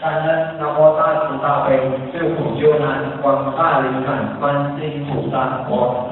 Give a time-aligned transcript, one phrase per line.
[0.00, 1.76] 感恩南无大慈大悲
[2.12, 6.08] 救苦救难广大灵感观世音菩萨摩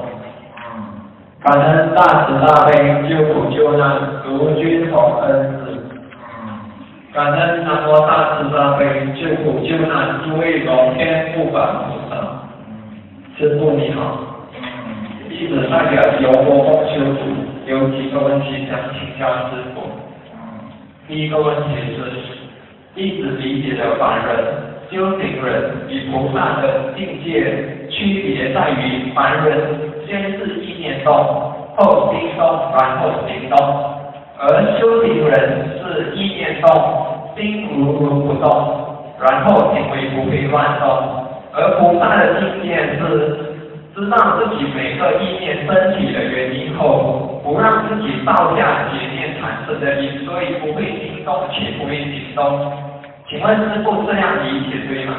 [1.41, 5.79] 感恩大慈大悲救苦救难卢军宏恩师。
[7.13, 12.15] 感恩南无大慈大悲救苦救难诸位龙天护法菩萨。
[13.37, 14.19] 师父你好。
[15.29, 17.21] 弟子代表由波梦修组
[17.65, 19.81] 有几个问题想请教师父。
[21.07, 22.40] 第一个问题是。
[22.95, 24.35] 一直理解的凡人、
[24.91, 31.13] 修行人与菩萨的境界区别在于，凡人先是意念动，
[31.77, 32.45] 后心动，
[32.77, 33.57] 然后行动；
[34.37, 36.67] 而修行人是意念动，
[37.37, 40.85] 心如如不动，然后行为不会乱动。
[41.53, 43.50] 而菩萨的境界是
[43.93, 52.71] 知道自己每个意念升起的原因后，不让自己造下结念产生的因，所以不会心动且不会行动。
[53.27, 55.15] 请问师傅这样理解对吗？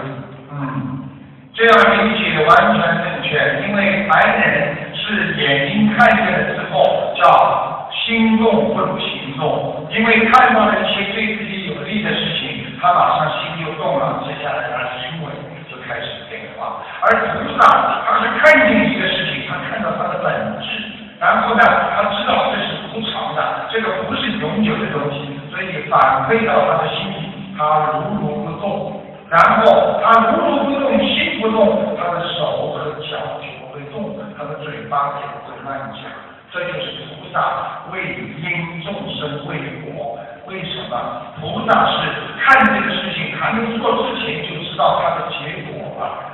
[0.50, 1.04] 嗯，
[1.52, 15.28] 这样理解完全正确，因为凡人是眼睛看见了之后叫心动不如行动，因为看到了一些对自己有利的事情，他马上心就动了，接下来他的行为
[15.70, 16.31] 就开始变
[16.62, 16.78] 化。
[17.02, 17.66] 而菩萨
[18.06, 20.30] 他是看见一个事情，他看到它的本
[20.62, 27.34] 质，然后呢，他知道这是无常的，这个不是永久的东西，所以反馈到他的心里。
[27.58, 36.06] 他如如不动，然后他如如不动，心不动，他的手和脚就不会动，他的嘴巴也不会乱讲。
[36.52, 38.00] 这就是菩萨为
[38.40, 40.16] 因众生为果。
[40.46, 40.96] 为什么？
[41.40, 42.08] 菩萨是
[42.40, 45.41] 看这个事情还没做之前就知道他的结，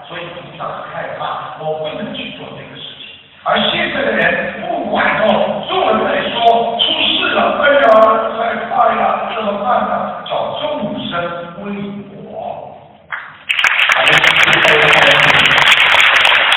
[0.08, 3.12] 所以菩萨很害怕，我不能去做这个事情。
[3.44, 6.40] 而现在的人不管哦，做了再说，
[6.80, 7.84] 出事了，哎呀，
[8.32, 10.24] 害怕呀，怎么办呢？
[10.24, 11.12] 找众生
[11.60, 11.76] 为
[12.24, 12.72] 我。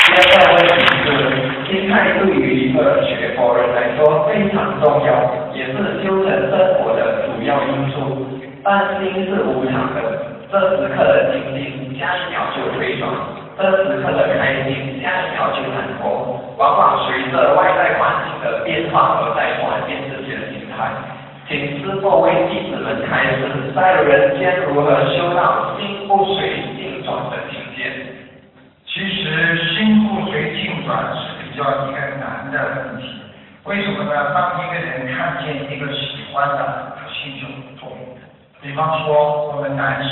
[0.08, 0.72] 第二个问题
[1.04, 5.12] 是，心态对于一个学佛人来说非常重要，
[5.54, 8.40] 也是修成生活的主要因素。
[8.64, 10.00] 但心是无常的，
[10.50, 13.10] 这时刻的宁静，下一秒就退转；
[13.58, 16.38] 这时刻的开心，下一秒就难过。
[16.58, 20.94] 往往随着外在环境的变化而在转变自己的心态。
[21.50, 27.92] 请师父为弟子们开示，在人间如何修到心不随境转的境界？
[28.86, 33.08] 其实心不随境转是比较一个难的问题。
[33.64, 34.34] 为什么呢？
[34.34, 37.48] 当一个人看见一个喜欢的，他心就
[37.80, 37.96] 动。
[38.62, 40.10] 比方说我们男士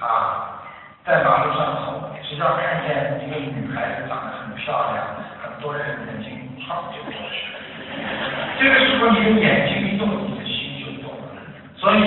[0.00, 0.62] 啊，
[1.04, 5.04] 在马路上走，只要看见一个女孩子长得很漂亮，
[5.42, 7.58] 很多人眼睛唰就过去了。
[8.58, 11.26] 这个时候你的眼睛一动，你的心就动了
[11.76, 12.00] 所以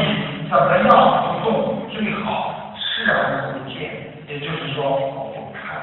[0.54, 3.90] 怎么样不动最好视而不见，
[4.28, 5.82] 也就是说我不看，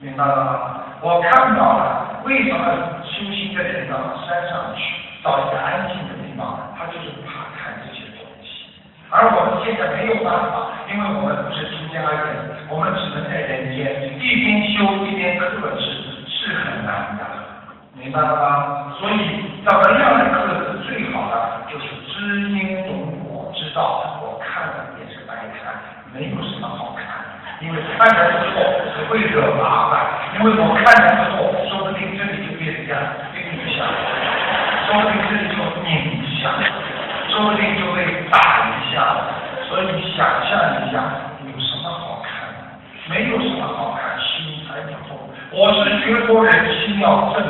[0.00, 0.82] 明白了吗？
[1.00, 2.66] 我看到了，为什么
[3.06, 3.94] 修心的人到
[4.26, 4.82] 山上去
[5.22, 6.74] 找一个安静的地方？
[6.76, 8.74] 他就是怕看这些东西。
[9.08, 13.86] 而我们现在没有办法，因为我们不是出家人，我们只能在人间
[14.18, 15.46] 一边修一边克
[15.78, 17.22] 制，是很难的，
[17.94, 18.92] 明白了吗？
[18.98, 23.01] 所以怎么样来克制最好的就是知音懂。
[23.72, 25.72] 知道我看了也是白看，
[26.12, 27.24] 没有什么好看，
[27.64, 28.60] 因为看了之后
[28.92, 30.28] 只会惹麻烦。
[30.36, 33.00] 因为我看了之后，说不定这里就变成这样，
[33.32, 33.80] 变影响，
[34.84, 35.56] 说不定这里就
[35.88, 35.88] 拧
[36.20, 36.52] 一下，
[37.32, 39.16] 说不定就会打一下。
[39.64, 40.52] 所以想象
[40.84, 41.00] 一下，
[41.40, 42.52] 有什么好看？
[43.08, 45.16] 没有什么好看，心才不动。
[45.48, 46.52] 我是学佛人，
[46.84, 47.40] 心要正，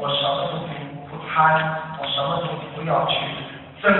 [0.00, 0.64] 我什么都
[1.12, 1.60] 不贪，
[2.00, 3.20] 我什么都不要去
[3.82, 3.92] 争，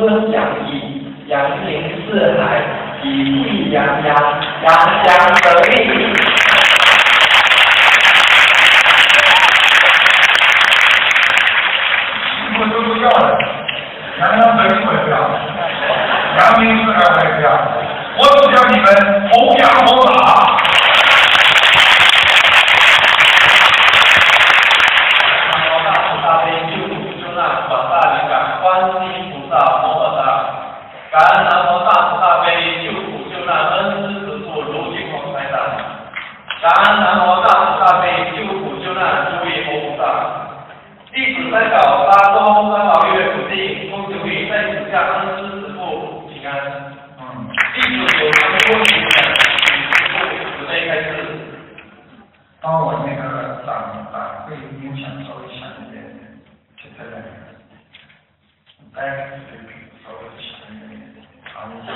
[0.00, 0.70] 里，青春洋溢，
[1.28, 1.68] 扬名
[2.06, 2.10] 四
[2.40, 2.42] 海，
[3.02, 4.08] 喜气洋洋，
[4.62, 4.68] 洋
[5.04, 5.08] 洋
[5.42, 5.74] 得意。
[13.00, 13.38] 要的，
[14.18, 15.14] 洋洋得意我也不要，
[16.36, 17.46] 扬名四海我也不要，
[18.18, 18.86] 我只要你们
[19.30, 20.12] 弘扬佛法。
[25.48, 30.20] 南无大慈大悲救苦救难广大灵感观世音菩萨摩诃萨，
[31.10, 32.44] 感恩南无大慈大悲
[32.84, 35.56] 救苦救难恩师慈父如金光台长。
[39.96, 40.02] 萨。
[41.12, 41.74] 弟子代表
[42.06, 42.38] 沙洲
[42.70, 46.48] 三宝月土地公九玉在此下恩师师父平安。
[47.18, 47.20] 嗯，
[47.74, 50.14] 弟子有长多年的师父
[50.56, 51.10] 准备开始。
[52.62, 53.20] 帮我那个
[53.66, 53.68] 掌
[54.80, 56.02] 影响稍微响一点，
[56.80, 57.20] 就这样。
[58.96, 60.96] 哎，对对，稍微响一点，
[61.52, 61.92] 好，你讲。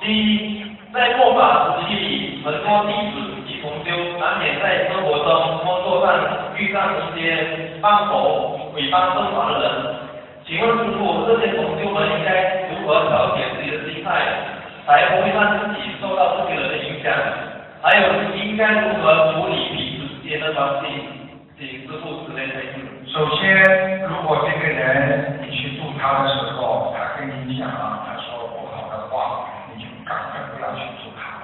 [0.00, 3.16] 第一，在末法时期，很多弟子
[3.48, 9.96] 及同修难免在生活中、工作上遇上一些帮佛、诽谤正法的人。
[10.44, 14.10] 请问师傅，这些同修们应该如何调节自己的心态，
[14.86, 17.10] 才不会让自己受到这些人的影响？
[17.80, 21.16] 还有，应该如何处理彼此之间的关系？
[21.58, 22.78] 请师傅指点开示。
[23.10, 23.50] 首先，
[24.06, 31.42] 如果这个人你去度他的时候，他跟你讲了他说不好的话，你就赶快不要去度他，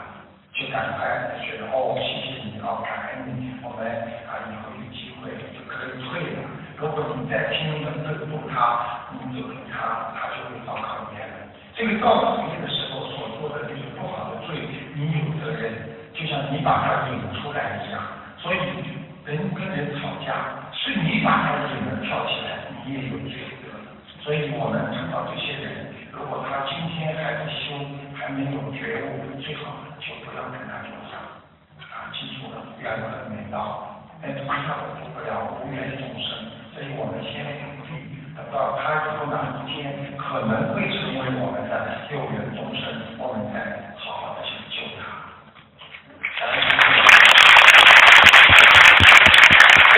[0.54, 3.90] 就赶快觉得哦，谢谢你，哦，感恩你，我们
[4.30, 6.46] 啊以后有机会就可以退了。
[6.78, 11.26] 如果你再拼命的度他，你就给他，他就会造口业。
[11.74, 14.62] 这个造口业的时候所做的那些不好的罪，
[14.94, 15.74] 你有责任，
[16.14, 17.98] 就像你把他引出来一样。
[18.38, 18.58] 所以
[19.24, 20.62] 人跟人吵架。
[20.76, 23.40] 是你把他的引能跳起来，你也有罪。
[24.20, 27.72] 所以我们看到这些人，如果他今天还不修，
[28.12, 31.16] 还没有觉悟，最好就不要跟他做上。
[31.88, 33.96] 啊，记住了，不要有很没道。
[34.20, 41.72] 那菩萨度不了无缘众生，所以我们先努力，等到他以后哪一天可能会成为我们的
[42.12, 45.32] 有缘众生，我们再好好的去救他。
[46.36, 47.24] 先说女士，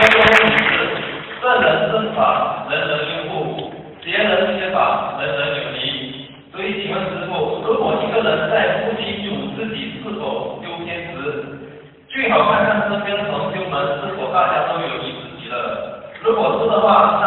[0.07, 2.91] 圣人正法，人人
[3.29, 3.71] 拥护；
[4.03, 6.31] 邪人邪法，人人有理。
[6.53, 11.15] 所以，请问师傅，如果一个人在不清楚自己是否修天时，
[12.09, 15.55] 最好看看身边的同修们是否大家都有离自己了。
[16.23, 17.21] 如果是的话，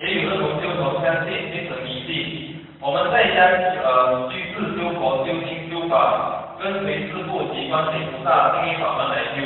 [0.00, 2.56] 也有的同修从相信变成迷信。
[2.80, 3.46] 我们在家
[3.82, 9.42] 呃居士修佛修心修法，跟随师父及观世菩萨定义法门来修，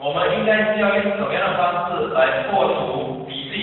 [0.00, 3.54] 我们应该是要用什么样的方式来破除迷信？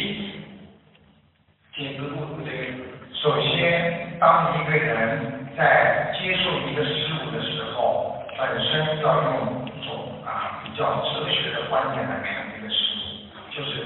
[1.76, 2.88] 请师父指这个。
[3.18, 6.92] 首先，当一个人在接受一个事
[7.26, 13.84] 物的时候，本身要用一种啊比较哲学的观点来看这个事物，就是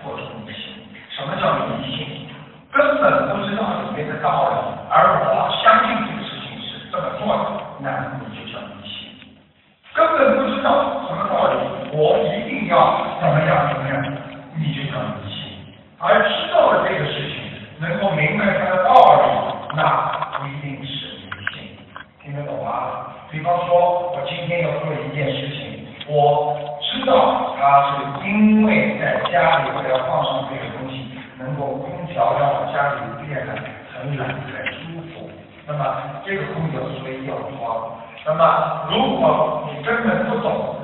[0.00, 0.37] 破除。
[1.18, 2.30] 什么叫迷信？
[2.70, 4.54] 根本不知道里面的道理，
[4.88, 7.90] 而我相信这个事情是这么做的，那
[8.22, 9.10] 你就叫迷信。
[9.92, 11.58] 根本不知道什么道理，
[11.90, 13.98] 我一定要怎么样怎么样，
[14.54, 15.74] 你就叫迷信。
[15.98, 17.34] 而知道了这个事情，
[17.80, 21.82] 能够明白它的道理，那不一定是迷信。
[22.22, 23.10] 听得懂吗？
[23.32, 30.47] 比方说，我今天要做一件事情，我知道它是因为在家里我要放上，
[31.58, 33.52] 有空调让我家里变得
[33.92, 35.28] 很冷很舒服
[35.66, 40.76] 那么这个空调所以要装那么如果你根本不懂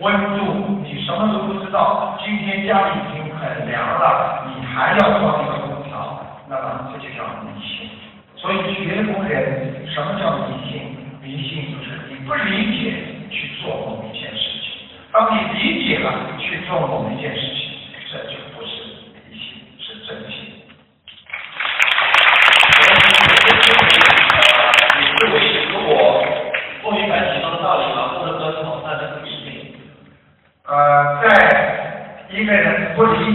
[0.00, 7.90] 温度你什么都不知道今天家里已经很凉了你还要装一个空调那么这就叫迷信
[8.36, 12.94] 所以学工人什么叫迷信迷信就是你不理解
[13.30, 17.70] 去做某一件事情当你理解了去做某一件事情
[18.10, 18.43] 这就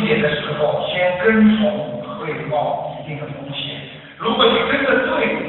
[0.09, 3.77] 写的时候先跟从汇报一定的风险。
[4.17, 5.48] 如果你跟的对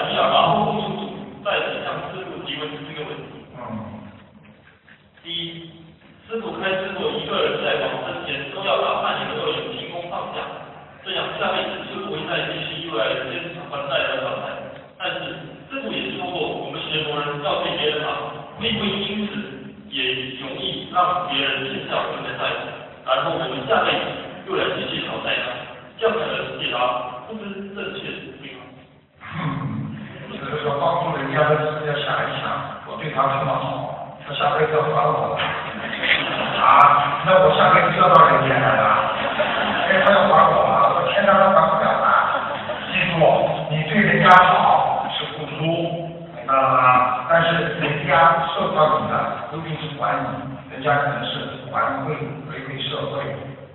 [11.41, 14.53] 上一次就是国际赛继续又来了，今天换代表上台，
[14.93, 15.41] 但是
[15.73, 18.29] 这部也说过，我们学国人要对别人好，
[18.61, 19.41] 并不因此
[19.89, 22.45] 也容易让别人见笑看在赛，
[23.09, 24.05] 然后我们下辈子
[24.45, 25.49] 又来继续挑战他，
[25.97, 26.77] 这样才能解答
[27.25, 28.61] 不知正确的地方。
[30.45, 35.41] 所以说，帮助人家的事要想一想，我对他这么好，他下辈子要还我。
[36.61, 38.85] 啊，那我下辈子要到人间来了，
[39.89, 40.30] 哎，还有。
[44.31, 47.27] 家好是付出，明白了吗？
[47.27, 49.13] 但是人家受到你的
[49.51, 50.27] 不一定是管理，
[50.71, 52.15] 人家可能是回馈
[52.47, 53.23] 回馈社会，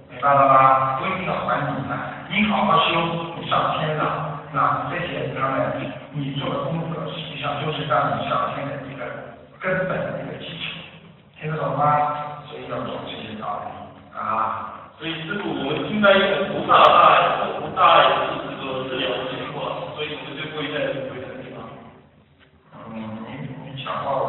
[0.08, 0.96] 明白了吗？
[0.98, 1.92] 不一定要还你的，
[2.30, 2.94] 你好好修，
[3.36, 9.04] 你上天了，那这些他们你做的工作实际上就是让你上天的一个
[9.60, 10.80] 根本的一个基础，
[11.38, 11.84] 听得懂吗？
[12.48, 14.72] 所以要懂这些道理啊。
[14.98, 18.35] 所以师傅，我们听到一个菩萨大爱，菩萨爱。
[23.86, 24.25] Shabbat.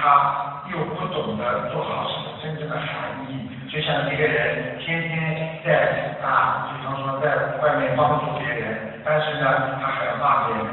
[0.00, 3.36] 他又不懂得做好事的真正的含义。
[3.68, 10.64] 就像一个人天天在啊，比方说在外面帮助别人，但是呢，他还要骂别人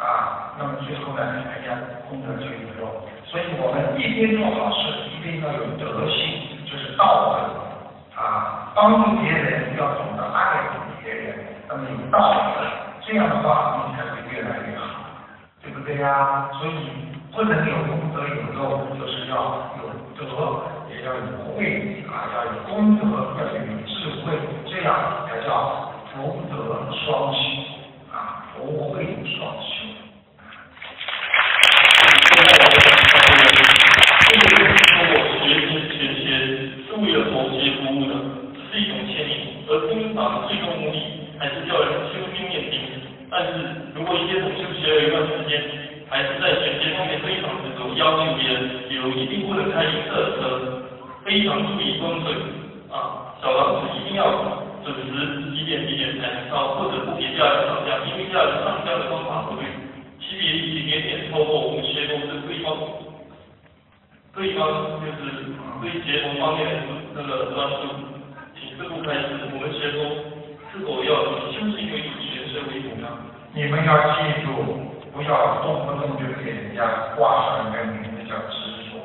[0.00, 1.76] 啊，那么最后呢，哎呀，
[2.08, 3.04] 功德就有。
[3.26, 11.36] 所以我们一边做好事，一边要有德性，就是道德啊，帮助别人要懂得爱护别人，
[11.68, 12.64] 那么有道德，
[13.06, 15.04] 这样的话你才会越来越好。
[15.62, 16.48] 对不对呀？
[16.58, 16.72] 所以
[17.32, 17.74] 不能有
[18.54, 20.22] 那我们，就是要有德，
[20.88, 21.20] 也要有
[21.58, 21.58] 慧
[22.06, 23.02] 啊，要有功德，
[23.34, 24.30] 要有智慧，
[24.70, 26.54] 这样才叫福德
[27.04, 27.38] 双修
[28.14, 29.90] 啊，福慧双修。
[34.34, 36.24] 通过学习学学
[36.86, 38.14] 是为了佛学服务的，
[38.70, 40.96] 是一种牵引，而经常最终目的
[41.40, 42.78] 还是叫人修心念经。
[43.30, 43.50] 但是
[43.94, 45.58] 如果一些同修学了一段时间，
[46.06, 50.84] 还是在选择方面非常执着，要求别人，比如一定不能开银色车，
[51.24, 52.30] 非常注意风水
[52.92, 54.30] 啊，小房子一定要
[54.84, 59.66] 准时几点几点才能烧，或者不给家人上香，因为家人上香的方法不对，
[60.20, 62.78] 区别一点点透过我们学佛是对方，
[64.36, 65.50] 对方就是
[65.82, 66.70] 对学佛方面的
[67.16, 67.90] 那个专注，
[68.54, 69.98] 请师傅开始，我们学佛
[70.70, 73.08] 是否要以修行为主，学生为主呢？
[73.54, 74.50] 你们要记住，
[75.14, 78.98] 不要动不动就给人家挂上一个名字叫执着。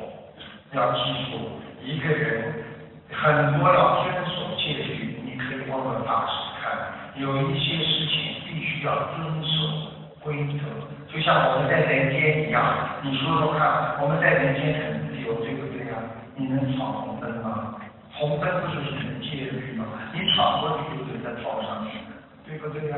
[0.74, 0.98] 要记
[1.30, 1.38] 住，
[1.80, 2.66] 一个人
[3.12, 6.74] 很多要遵守戒律，你可以问问大师看。
[7.14, 9.54] 有一些事情必须要遵守
[10.18, 10.66] 规则，
[11.14, 12.96] 就像我们在人间一样。
[13.02, 16.00] 你说说看，我们在人间很自由，对不对呀？
[16.34, 17.76] 你能闯红灯吗？
[18.16, 19.84] 红灯不就是人戒律吗？
[20.16, 22.00] 你闯过去就给人撞上去，
[22.48, 22.96] 对不对呀？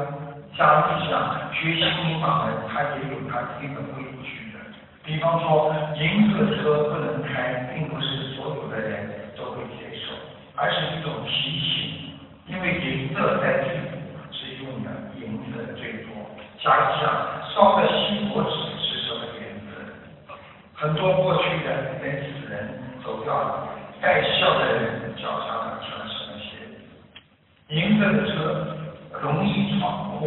[0.55, 4.63] 想一想，学心灵法的，他也有它一定的规矩的。
[5.03, 10.15] 比方说，银色车不能开，并不是所有的人都会接受，
[10.55, 12.15] 而是一种提醒。
[12.47, 13.97] 因为银色在地府
[14.31, 16.13] 是用的银色最多。
[16.59, 17.11] 想一想，
[17.55, 18.22] 烧的锡？
[20.83, 22.69] 很多过去的连死人
[23.05, 23.69] 走掉了，
[24.01, 26.59] 带孝的人脚上穿什么鞋？
[27.69, 28.67] 银色的车
[29.21, 30.27] 容易闯祸，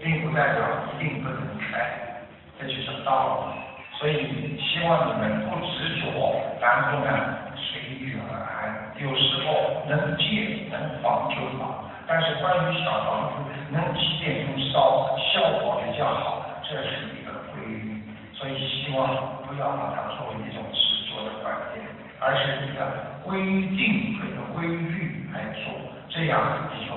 [0.00, 0.62] 并不代表
[0.94, 2.22] 一定不能开，
[2.56, 3.58] 这就是道理。
[3.98, 7.10] 所以希望你们不执着，然后呢
[7.56, 8.94] 随遇而安。
[9.02, 18.00] 有时候能借能防就防，但是关于小房子能几点钟烧，效果比较好，这是一个规律。
[18.34, 21.80] 所以希望不要把它作为一种执着的观点，
[22.20, 22.84] 而是一个
[23.24, 23.40] 规
[23.72, 25.72] 定和一个规律来做，
[26.12, 26.92] 这样你就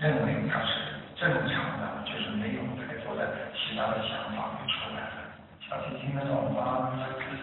[0.00, 5.36] 认为它是正常的，就是没有太多的其他的想法就出来了。
[5.60, 6.96] 小听听得懂吗？
[6.96, 7.04] 嗯。
[7.12, 7.36] 这个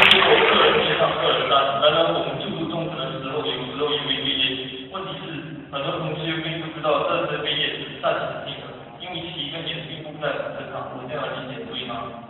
[0.00, 4.88] 是个人业上个人大，当然我们救助众生的时候，有时候也会背业。
[4.88, 5.28] 问题是
[5.70, 12.24] 很多同学并不知道这是背业是暂时性的，因为其跟眼并不在身上，我这样理解对吗？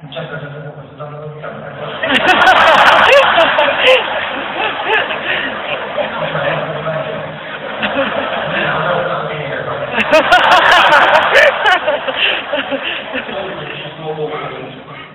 [0.00, 1.82] 你这个是真的不知道，那都讲不太说
[14.14, 14.30] 过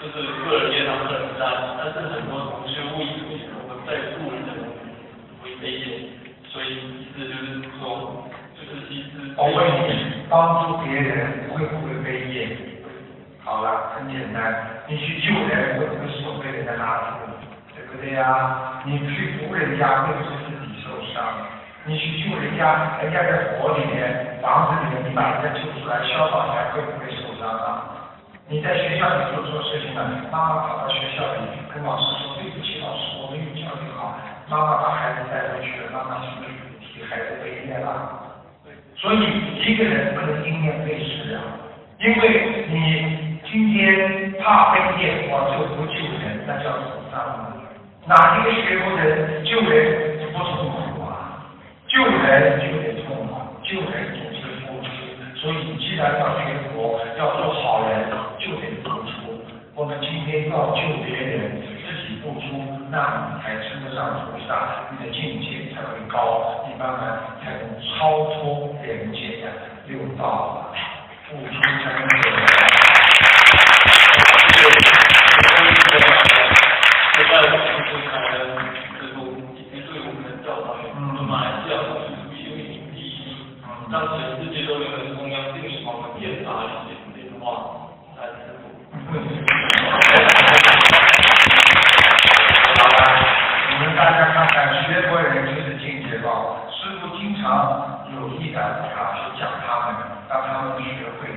[0.02, 1.44] 就是个人业上个人大，
[1.80, 4.52] 但是很多同学误以为我们在助人的
[5.46, 6.12] 为背业，
[6.50, 12.58] 所以意思就是说，就是其实我问你，帮助别人会不会背业？
[13.46, 17.28] 好了，很简单，你去救人，会不会手被人家拉住？
[17.76, 18.82] 对不对呀？
[18.86, 21.44] 你去扶人家，会不会自己受伤？
[21.84, 22.38] 你去救
[23.02, 27.90] 人家，在火里面、房子里面，你把人家救出来，消防员会不会受伤啊？
[28.48, 36.52] 你在学校里做错事情了，妈妈跑到学校里跟老师说对不起，老师我没有教育好，妈妈把孩子带回去了，妈妈是不是
[36.84, 38.20] 替孩子背业了？
[38.96, 39.20] 所以
[39.64, 41.40] 一个人不能因念背事啊，
[42.00, 47.54] 因为你今天怕背业，我就不救人，那叫走上了。
[48.06, 51.48] 哪一个学佛人救人不痛苦啊？
[51.88, 52.66] 救人就，
[53.74, 54.86] 救人总是付出。
[55.42, 58.06] 所以既然要学佛，要做好人，
[58.38, 59.44] 就得付出。
[59.74, 67.02] 我们今天要救别人，自己付出，那你才称得上菩萨，你的境界才会高，你慢慢
[67.44, 69.50] 才能超脱人间的
[69.88, 70.70] 六道，
[71.28, 72.14] 付出真的。
[77.16, 77.73] 这在师傅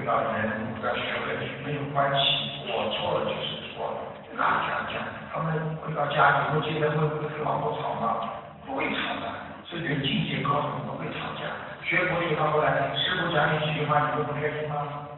[0.07, 0.39] 学会让人
[0.85, 1.35] 要学会
[1.67, 3.99] 没有关系，我错了就是错了，
[4.39, 5.03] 那这样讲，
[5.35, 5.51] 他们
[5.83, 8.31] 回到家以后，记得会不会跟老婆吵吗？
[8.65, 9.27] 不会吵的，
[9.67, 11.51] 所以人境界高的人不会吵架。
[11.83, 15.11] 学佛学到后来，师傅讲你几句话，你会不开心吗？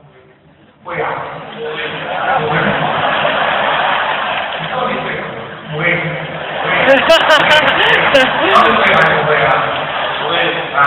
[0.85, 1.12] 会啊，
[1.53, 2.57] 不会。
[4.57, 5.05] 你到底会
[5.68, 5.85] 不会？
[5.85, 5.85] 不会。
[8.57, 9.53] 到底会还是不会啊？
[10.22, 10.33] 不会
[10.72, 10.81] 啊。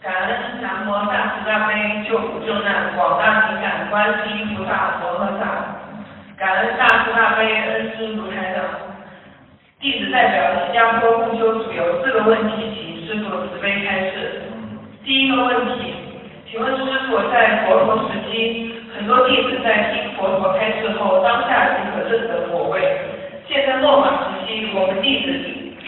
[0.00, 5.44] 感恩南国大师大悲救苦救难广大灵感观世音菩萨摩诃萨，
[6.38, 8.87] 感恩大慈大悲恩师卢台长。
[9.80, 14.42] 弟子代表新加坡共修组有四个问题，请师傅慈悲开示。
[15.04, 15.94] 第一个问题，
[16.50, 22.82] 请问师傅在佛陀时期，很多弟子在听佛陀开示后，当下即可证得果位。
[23.46, 25.32] 现在落马时期，我们弟子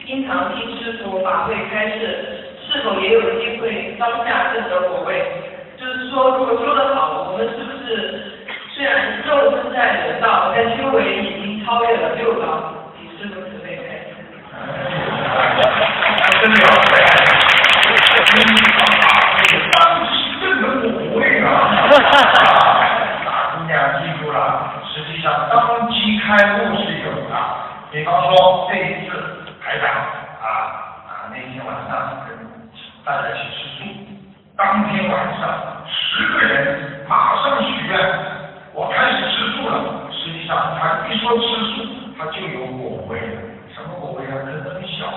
[0.06, 2.46] 经常听师傅法会开示。
[2.70, 5.20] 是否也有机会当下证得果位？
[5.76, 8.22] 就是说，如果修得好，我们是不是
[8.72, 12.72] 虽然肉身在人道，但修为已经超越了六道？
[15.30, 15.38] 请
[16.26, 17.30] 师傅慈悲开示。
[18.20, 18.78] 真了不起，听法
[19.32, 19.38] 会
[19.70, 20.84] 当时证得果
[21.18, 21.48] 位啊！
[23.24, 24.36] 大姑娘记住了，
[24.92, 27.32] 实际上当机开悟是有的。
[27.90, 29.10] 比方说这一次
[29.62, 29.88] 排长
[30.42, 30.46] 啊
[31.06, 31.90] 啊那天晚上
[32.26, 32.28] 跟
[33.04, 33.84] 大家去吃素，
[34.56, 35.42] 当天晚上
[35.86, 37.98] 十个人马上许愿，
[38.74, 39.74] 我开始吃素了。
[40.12, 41.42] 实际上他一说吃
[41.74, 41.86] 素，
[42.18, 43.40] 他就有果位了。
[43.74, 44.34] 什么果位啊？
[44.44, 45.08] 可能小，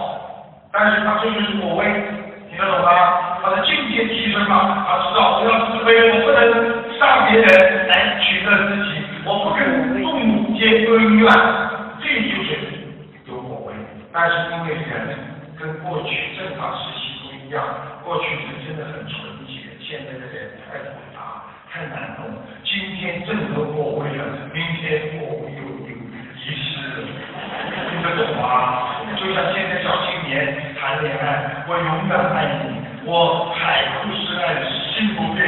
[0.72, 1.84] 但是他这就是果位，
[2.50, 3.43] 听得懂吗？
[3.43, 6.39] 他的境界提升了，他知道我要自卑，我不能
[6.98, 11.28] 上别人来取得自己，我不跟父母结恩怨，
[12.00, 12.56] 这就是
[13.28, 13.76] 有果位。
[14.13, 15.19] 但是因为人
[15.60, 17.34] 跟过去正法时期不。
[17.43, 17.62] 一样，
[18.04, 22.34] 过去人真的很纯洁，现在的人太复杂，太难弄。
[22.63, 27.06] 今天正得果位了，明天果位又有遗失，
[27.91, 28.92] 听得懂吗？
[29.23, 30.36] 就像现在小青年
[30.75, 34.43] 谈恋爱，我永远爱你，我海枯石烂，
[34.91, 35.47] 心不变，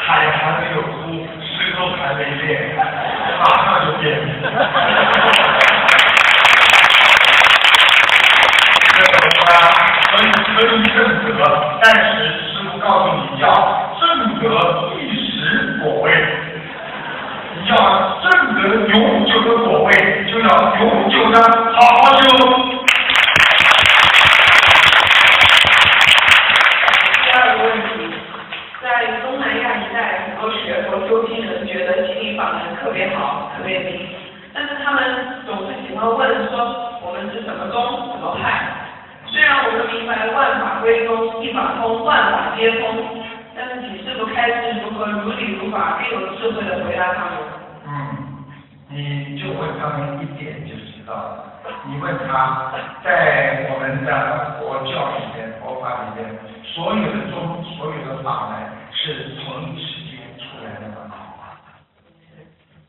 [0.00, 2.74] 海还没有枯，石头还没变，
[3.38, 4.16] 马上就变。
[8.88, 9.52] 听得懂吗？
[10.08, 10.96] 所以可以正
[11.36, 11.44] 得，
[11.82, 13.44] 但是师傅告诉你要
[14.00, 14.48] 正得
[14.96, 16.08] 一时果位，
[17.60, 17.76] 你要
[18.22, 19.92] 正得永久的果位，
[20.26, 20.48] 就要
[20.80, 21.36] 永久的
[21.74, 22.24] 好好修。
[27.24, 28.14] 第二个问题，
[28.80, 28.86] 在
[29.22, 31.84] 东南亚一带，很多学佛修心人觉
[32.52, 34.08] 得特别好，特别灵，
[34.52, 35.00] 但是他们
[35.46, 38.68] 总是喜欢问说，我们是什么宗，什么派？
[39.26, 43.24] 虽然我们明白万法归宗，一法通，万法皆通，
[43.56, 47.32] 但是请师傅开示如何如理如法，更有智慧的回答他们。
[47.86, 48.44] 嗯，
[48.88, 51.44] 你就问他们一点就知道了。
[51.86, 58.60] 你问他，在我们的佛教里面、佛法里面，所有的宗、所有的法门
[58.92, 61.12] 是同一时间出来的吗？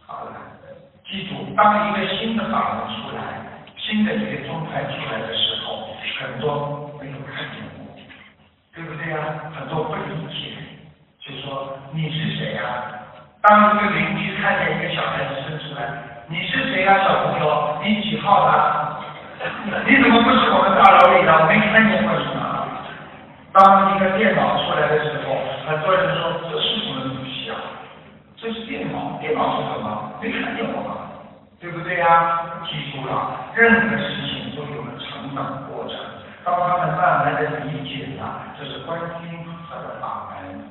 [0.05, 0.31] 好了，
[1.05, 3.39] 记住，当一个新的法门出来，
[3.77, 5.87] 新的一个宗派出来的时候。
[6.15, 7.91] 很多没有看见过，
[8.73, 9.51] 对不对呀？
[9.51, 10.55] 很多不理解，
[11.19, 12.63] 就说你是谁呀？
[13.41, 15.91] 当一个邻居看见一个小孩子生出来，
[16.29, 17.77] 你是谁呀，小朋友？
[17.83, 18.95] 你几号的？
[19.85, 21.33] 你怎么不是我们大楼里的？
[21.35, 22.67] 我没看见过你啊！
[23.51, 25.35] 当一个电脑出来的时候，
[25.67, 27.59] 很多人说这是什么东西啊？
[28.37, 30.13] 这是电脑，电脑是什么？
[30.21, 30.94] 没看见过吗？
[31.59, 32.41] 对不对呀？
[32.65, 35.97] 记住了，任何事情都有个成长过程。
[36.43, 40.61] 当他们慢慢的理解了，这是观世音菩萨的法门，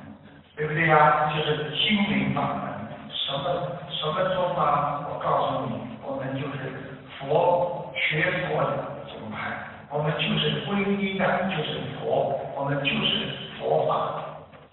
[0.55, 1.29] 对不对呀？
[1.35, 2.63] 就是心灵法门。
[3.09, 3.43] 什么
[3.89, 5.01] 什么做法？
[5.09, 6.71] 我告诉你，我们就是
[7.19, 9.51] 佛学佛的宗派，
[9.89, 13.27] 我们就是皈依的，就是佛，我们就是
[13.59, 14.21] 佛法。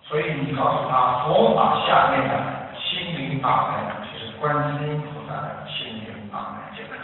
[0.04, 2.34] 所以你告诉他，佛法下面的
[2.76, 3.80] 心灵法门
[4.12, 7.00] 就是观世音菩萨的心灵法门就可以。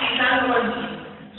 [0.00, 0.76] 第三个问题，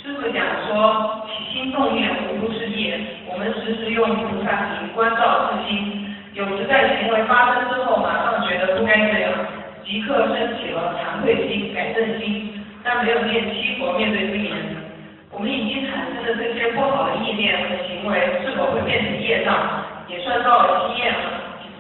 [0.04, 9.34] 师傅讲说起心动念无不是业，我们时时用菩萨行关照自心，有时在行为发生之后，马上觉得不该这样，
[9.84, 12.20] 即刻升起了惭愧心、改正
[13.04, 14.54] 没有念七佛面对真言。
[15.32, 21.26] 我们已经产生的这些不好的意念和行为，是否会变成业障，也算到了经验了？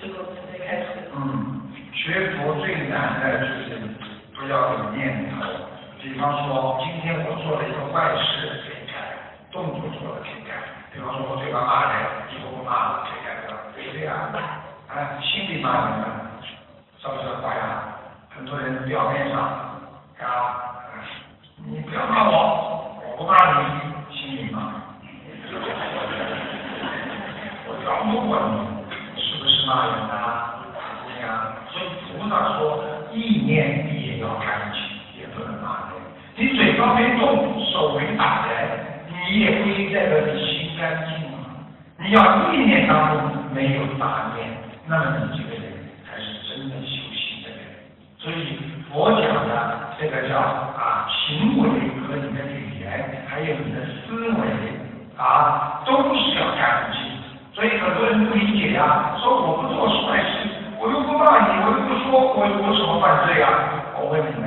[0.01, 1.07] 师傅准备开始。
[1.15, 1.61] 嗯，
[1.93, 3.79] 学佛最难的就是
[4.35, 5.47] 不要有念头。
[6.01, 8.99] 比方说，今天我做了一个坏事，可以改；
[9.51, 10.51] 动作做了可以改。
[10.93, 12.03] 比方说，我嘴巴骂人，
[12.35, 13.55] 以后不骂了，可以改掉。
[13.73, 14.29] 对不对啊？
[14.91, 16.05] 啊，心里骂人呢，
[16.99, 17.95] 是不是坏呀？
[18.35, 19.39] 很多人表面上
[20.19, 20.64] 啊，
[21.95, 23.71] 不要骂我，我不骂你，
[24.11, 24.83] 心里骂。
[27.65, 30.59] 我饶不过你，是不是骂人啊？
[31.07, 34.81] 对呀，所以菩萨说，意念也要干净，
[35.21, 36.03] 也不能骂人。
[36.35, 38.67] 你嘴巴没动，手没打人，
[39.07, 41.63] 你也不应代表你心干净啊。
[41.97, 44.51] 你要意念当中没有杂念，
[44.85, 45.71] 那么你这个人
[46.03, 47.63] 才是真的修行的人。
[48.19, 48.59] 所以
[48.91, 51.69] 佛讲的这个叫啊行为
[52.01, 54.37] 和你的语言，还有你的思维
[55.17, 56.99] 啊，都是要加东西。
[57.53, 63.47] 所以很多人不理解呀、说我不做坏事，我又不骂你，我又不说，我我什么犯罪啊？
[63.95, 64.43] 我问你们，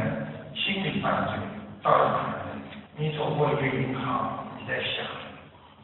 [0.54, 1.40] 心理犯罪
[1.82, 2.60] 到底可能。
[3.00, 5.06] 你走过一个银行，你在想，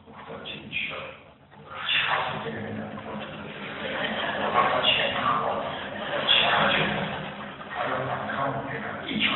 [0.05, 1.01] 我要进去了，
[1.89, 5.65] 掐死这个人的我把他钱拿过来，
[6.13, 6.77] 我掐去，
[7.73, 9.33] 还要反抗我这个一拳，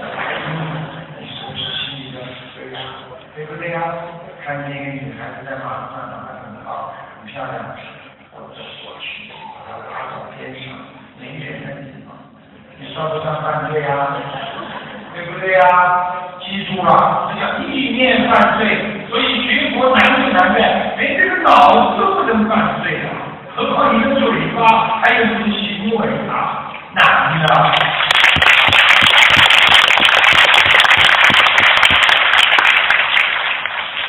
[0.00, 2.24] 嗯，你是不是心里的
[2.56, 2.80] 对呀？
[3.34, 3.92] 对不对呀？
[4.50, 7.70] 看见一个女孩子在马路上长得很好，很漂亮，
[8.34, 10.74] 我走过去，把她拉到边上
[11.22, 12.18] 没人的地方，
[12.80, 14.10] 你算不算犯罪呀？
[15.14, 15.62] 对不对呀？
[16.40, 18.74] 记住了，这叫意念犯罪，
[19.08, 20.58] 所以学佛难就难在
[20.98, 27.46] 连这个脑子都不能犯罪啊，何况你的嘴巴，还有你的行为啊，难呢。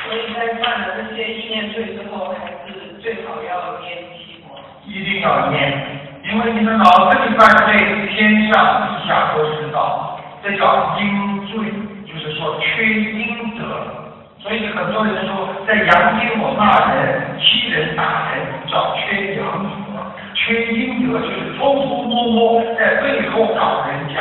[0.03, 4.59] 所以在犯了这些意念罪之后，还是最好要念七佛。
[4.85, 5.71] 一定要念，
[6.25, 7.77] 因为你的脑子里犯罪，
[8.09, 10.19] 天上地下都知道，
[10.51, 11.71] 这叫阴罪，
[12.05, 13.63] 就是说缺阴德。
[14.39, 19.95] 所以很多人说，在阳间我骂人、欺人、打人，叫缺阳德；
[20.35, 24.19] 缺阴德就是偷偷摸摸在背后搞人家。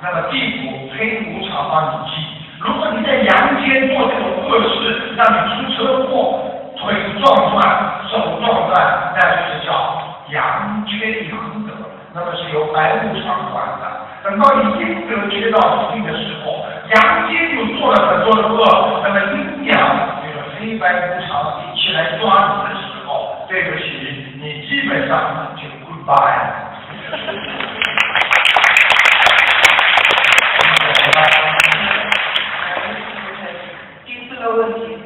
[0.00, 2.24] 那么地府黑无常帮你记。
[2.58, 6.40] 如果你在阳间做这种恶事，让你出车祸、
[6.78, 11.36] 腿撞断、手撞断，那就是叫阳缺阳
[11.66, 11.74] 德，
[12.14, 13.95] 那么是由白无常管的。
[14.26, 19.78] 等到你阴德缺到一定的时候，阳间就做了很多的恶，那么阴阳
[20.20, 23.84] 这个黑白无常一起来抓你的时候，对不起，
[24.42, 26.42] 你基本上就 goodbye。
[34.04, 34.98] 第四个问题，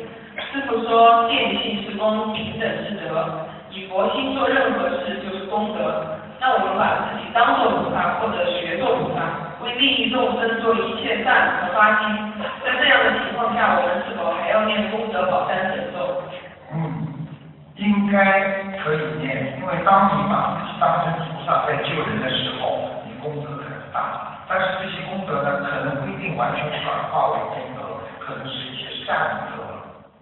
[0.50, 6.16] 师傅说见性是功，平等是德，以佛心做任何事就是功德。
[6.40, 9.20] 那我们把自己当做菩萨或者学做菩萨，
[9.62, 12.32] 为利益众生做一切善和发心，
[12.64, 16.24] 在这样的情况下，我们是否还要念功德宝山神咒？
[16.72, 17.28] 嗯，
[17.76, 24.40] 应该可以念，因为当你把自己当成菩萨在救人的时候，你功德很大。
[24.48, 29.60] 但是这些功德呢，可能不一定完全转化为功德，可能是一些善德，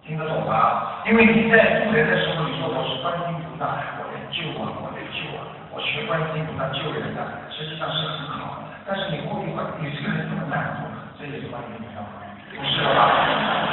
[0.05, 1.01] 听得懂吧？
[1.07, 5.48] 因为你在助人的时候，你说我是观音菩萨，我在救啊，我在救啊，
[5.81, 8.63] 学观世音菩萨救人的，实际上是很好。
[8.85, 10.85] 但是你过一会儿，你这个人怎么难做？
[11.19, 12.25] 这也是观世音菩萨吗？
[12.49, 12.99] 不是的吧？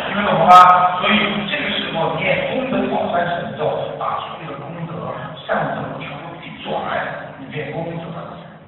[0.06, 1.00] 听得懂吗？
[1.00, 1.16] 所以
[1.48, 4.92] 这个时候念功德宝山神咒，把所有的功德、
[5.46, 6.76] 善德全部一转，
[7.40, 8.04] 你变功德，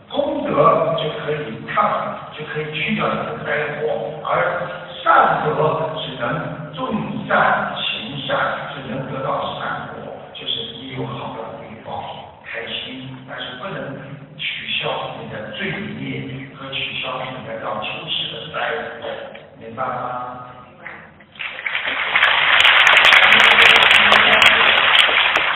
[0.08, 4.64] 功德就可以抗，就可以去掉你的灾祸，而
[5.04, 6.88] 善德只能种
[7.28, 13.76] 善行善，只能得到善果，就是你有好的回报，开心，但是不能
[14.38, 14.88] 取消
[15.20, 15.68] 你的罪
[16.00, 18.56] 业和取消你的到秋世的灾
[19.00, 19.08] 祸，
[19.60, 20.46] 明白吗？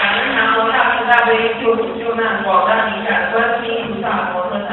[0.01, 4.71] 感恩南无大慈大悲救苦救难广大灵感观世音菩萨摩诃萨。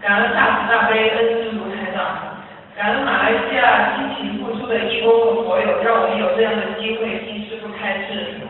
[0.00, 1.98] 感恩大慈大悲恩师卢台长，
[2.74, 8.40] 感恩马来西亚辛勤付出的义工和佛友，让我们有这样的机会听师傅开示。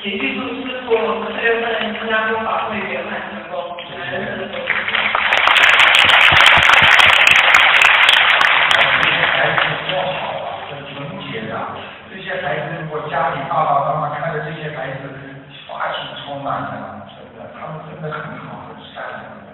[0.00, 0.94] 也预祝师傅
[1.26, 3.76] 四月份新加坡法会圆满成功。
[3.90, 4.54] 感恩师傅。
[9.02, 10.96] 这些孩子多好啊，很纯
[11.26, 11.52] 洁的。
[12.10, 15.02] 这些孩子，如果家里爸爸妈妈看着这些孩子，
[15.66, 16.72] 法喜充满的，
[17.12, 19.46] 真的，他们真的很好，很善良的。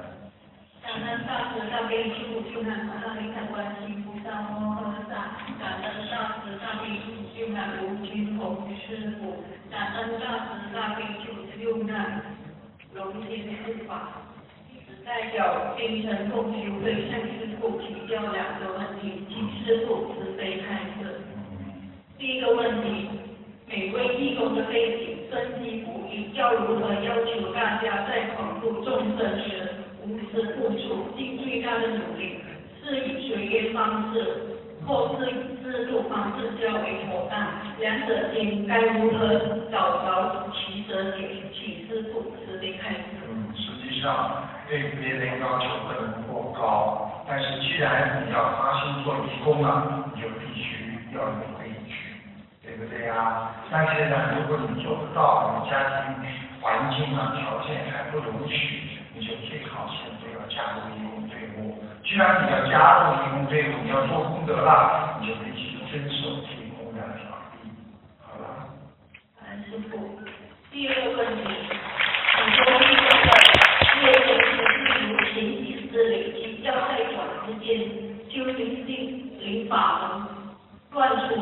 [0.85, 12.23] 感恩大慈大悲救苦救难广大灵感观世音菩萨摩诃萨，感恩大慈大悲救苦救难卢军宏师傅，感恩大慈大悲救苦救难
[12.94, 14.23] 龙天护法。
[15.05, 21.20] 代表精神共修会向师傅请教两个问题，请师傅慈悲开示。
[22.16, 23.11] 第一个问题，
[23.66, 31.12] 每位义工的背景根基不一，要如何要求大家在广度众生时无私付出，
[31.85, 32.40] 的努力？
[32.83, 37.47] 是以学业方式，或是以自助方式较为妥当？
[37.79, 39.37] 两者间该如何
[39.70, 41.31] 找着取舍点？
[41.53, 43.01] 请师傅慈悲开示。
[43.29, 52.16] 嗯，实际上对别人要求不能过高，但是既然你要发心做义工了，你就必须要努力去，
[52.62, 53.51] 对不对呀？
[53.70, 56.16] 但是呢，如果你做不到，你家庭
[56.61, 61.13] 环境啊条件还不容许，你就最好现在要加入义工队伍。
[62.04, 67.72] 既然你要加入义工队伍，你要做功德了，你就必须遵守义工的法律，
[68.20, 68.68] 好吧。
[69.40, 70.20] 感恩师傅。
[70.70, 71.42] 第二个问题，
[72.34, 73.32] 很多义工的
[74.02, 77.88] 业力是如前几世累积，要在短时间
[78.28, 80.52] 修行性灵法门，
[80.92, 81.32] 断除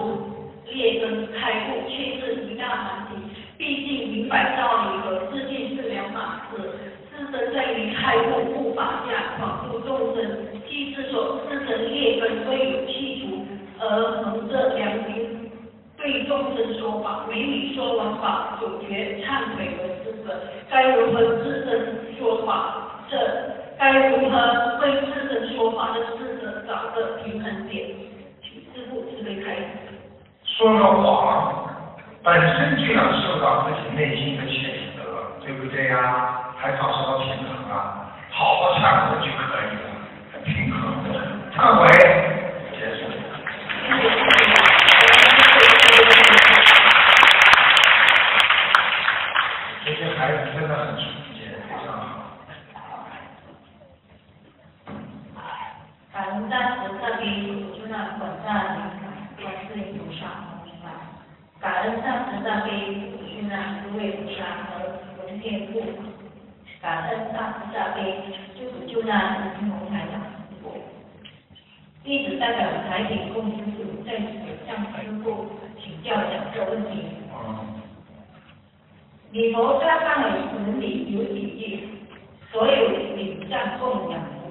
[0.67, 3.11] 劣根开悟，却是一大难题。
[3.59, 6.79] 毕竟明白道理和世界是两码事，
[7.11, 13.45] 自身在于开悟护法下广度众生，即是说自身劣根未有去除，
[13.79, 15.53] 而蒙着良心
[15.99, 20.33] 对众生说法，美女说完法，主觉忏悔为资格，
[20.71, 23.05] 该如何自身说法？
[23.11, 23.19] 这
[23.79, 27.91] 该如何为自身说法的资格找个平衡点？
[28.41, 29.69] 请师父慈悲开示。
[30.43, 31.69] 说了谎，
[32.25, 35.05] 本身就要受到自己内心的谴责，
[35.45, 36.55] 对不对呀？
[36.57, 38.09] 还找什么平衡啊？
[38.31, 39.92] 好好忏悔就可以了，
[40.45, 41.87] 忏悔
[42.73, 43.01] 结束。
[49.85, 51.03] 这些孩子真的很纯
[51.35, 52.03] 洁，非常好。
[56.13, 57.23] 感恩大慈大悲
[57.79, 59.05] 救难广大灵感
[59.41, 60.21] 观世音菩萨
[60.65, 60.85] 菩萨，
[61.61, 62.71] 感恩大慈大悲
[63.21, 64.73] 救难诸位菩萨和
[65.23, 65.73] 龙天护，
[66.81, 68.01] 感恩大慈大悲
[68.59, 69.53] 救苦救难。
[72.05, 74.23] 弟子代表台北共修组在此
[74.67, 75.47] 向师傅
[75.79, 77.05] 请教两个问题。
[77.33, 77.79] 嗯，
[79.31, 81.89] 礼佛大忏悔文里有几句，
[82.51, 84.19] 所有礼赞供养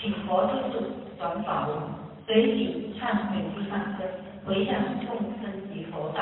[0.00, 0.74] 请佛助助
[1.18, 1.76] 转法文，
[2.24, 4.06] 随喜忏悔第三根，
[4.46, 5.06] 回向众
[5.42, 6.20] 生及佛道。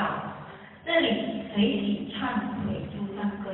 [0.83, 1.05] 这里
[1.53, 2.17] 随喜忏
[2.65, 3.53] 悔诸三根，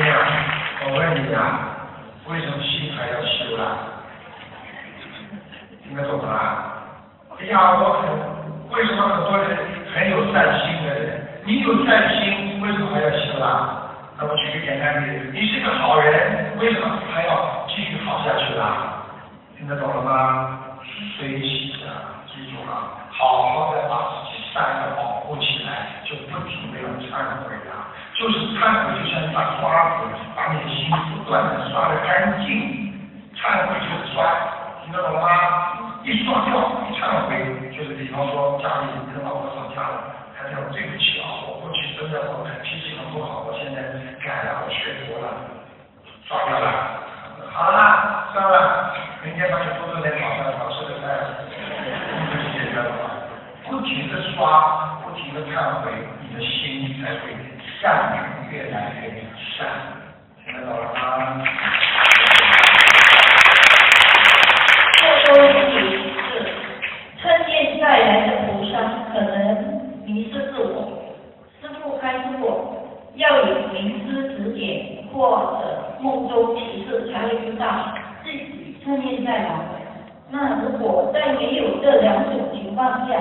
[0.00, 0.16] 姑娘，
[0.80, 1.76] 我问你啊，
[2.24, 4.00] 为什么心还要修啦？
[5.84, 6.72] 听得懂吗？
[7.38, 8.08] 哎呀，我很
[8.72, 9.58] 为什么很多人
[9.92, 13.92] 很有善心的人，你有善心，为什么还要修啦？
[14.16, 19.04] 那我举个简单例子，你是个好人，为什么还要继续好下去啦？
[19.58, 20.80] 听得懂了吗？
[21.18, 22.72] 随喜啊，记住了，
[23.10, 27.52] 好好的把自己善良保护起来，就不停的要忏悔。
[28.20, 32.92] 就是忏悔，就像一把刷子，把你的心不断的刷的干净。
[33.32, 34.20] 忏悔就是刷，
[34.84, 36.04] 听得懂了吗？
[36.04, 36.52] 一刷掉，
[36.84, 43.88] 一忏悔，就是比方说家里你的老婆吵架了，他讲对不起啊，我过去真的我脾气很不好，我现在
[44.20, 45.32] 改了，我学佛了，
[46.28, 46.68] 刷掉了。
[47.48, 48.92] 好了，算了，
[49.24, 51.08] 明天把你多做点早饭，好吃的饭，
[52.28, 52.84] 就解决了。
[53.64, 54.99] 不停的刷，
[55.34, 55.90] 的忏悔，
[56.22, 57.30] 你的心才会
[57.80, 59.06] 善良越来越
[59.56, 59.66] 善，
[60.44, 61.44] 听得懂了吗？
[64.98, 65.72] 这个问题
[66.30, 66.30] 是，
[67.22, 68.74] 趁念带来的菩萨
[69.12, 69.34] 可能
[70.04, 71.14] 迷失自我，
[71.60, 72.44] 师父开示我，
[73.14, 79.48] 要有明师指点或者梦中启示才会知道自己趁念在哪。
[80.32, 83.14] 那如果在没有这两种情况下，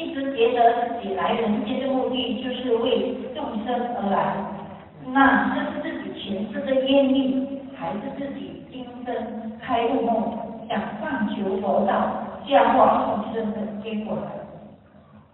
[0.00, 4.34] 一直觉得自己来人间的目的就是为众生而来，
[5.12, 9.14] 那这是自己前世的业力，还是自己今生
[9.60, 14.30] 开悟梦，想上求佛道，教化众生的结果呢？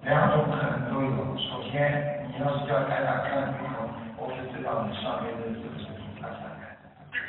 [0.03, 1.11] 两种可能都有。
[1.39, 3.87] 首先，你要是叫台长看图腾，
[4.19, 6.75] 我是知道你上面的是不是菩萨下来，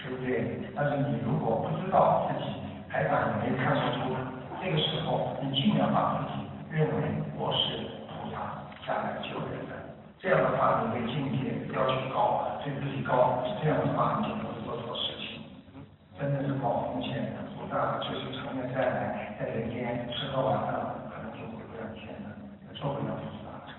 [0.01, 0.57] 对不对？
[0.75, 2.49] 但是你如果不知道自己，
[2.89, 4.09] 台长也没看得出，
[4.61, 6.36] 这个时候你尽量把自己
[6.77, 6.93] 认为
[7.33, 9.73] 我是菩萨下来救人的，
[10.21, 15.41] 这样的话你对境界要求高，对自己高，这样的话你就不会做错事情。
[16.13, 22.29] 真的是冒风险的，菩萨就是成天在来，在人间吃喝玩乐，可能就回不了天了，
[22.77, 23.73] 做不了菩萨。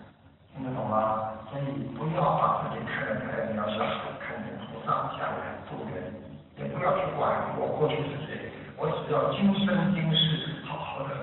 [0.50, 1.38] 听得懂吗？
[1.54, 3.78] 所以不要把自己看得太渺小，
[4.18, 6.02] 看见菩萨下来渡人，
[6.58, 11.14] 也不要去管我过去是谁，我只要今生今世好好的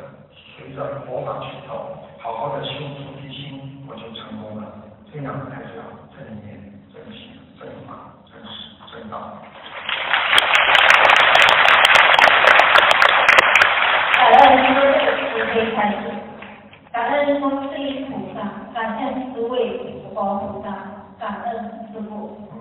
[0.57, 4.63] 随着佛法去走，好好的修菩提心，我就成功了。
[5.11, 5.69] 这样才叫
[6.15, 6.55] 正念、
[6.93, 8.51] 正行、正法、正实、
[8.91, 9.13] 正道。
[14.17, 14.79] 感恩师父
[15.29, 16.01] 慈悲开示，
[16.91, 18.39] 感恩观世音菩萨，
[18.73, 19.55] 感恩诸位
[20.13, 20.67] 佛菩萨，
[21.19, 21.51] 感恩
[21.91, 22.39] 师父。
[22.51, 22.55] 嗯。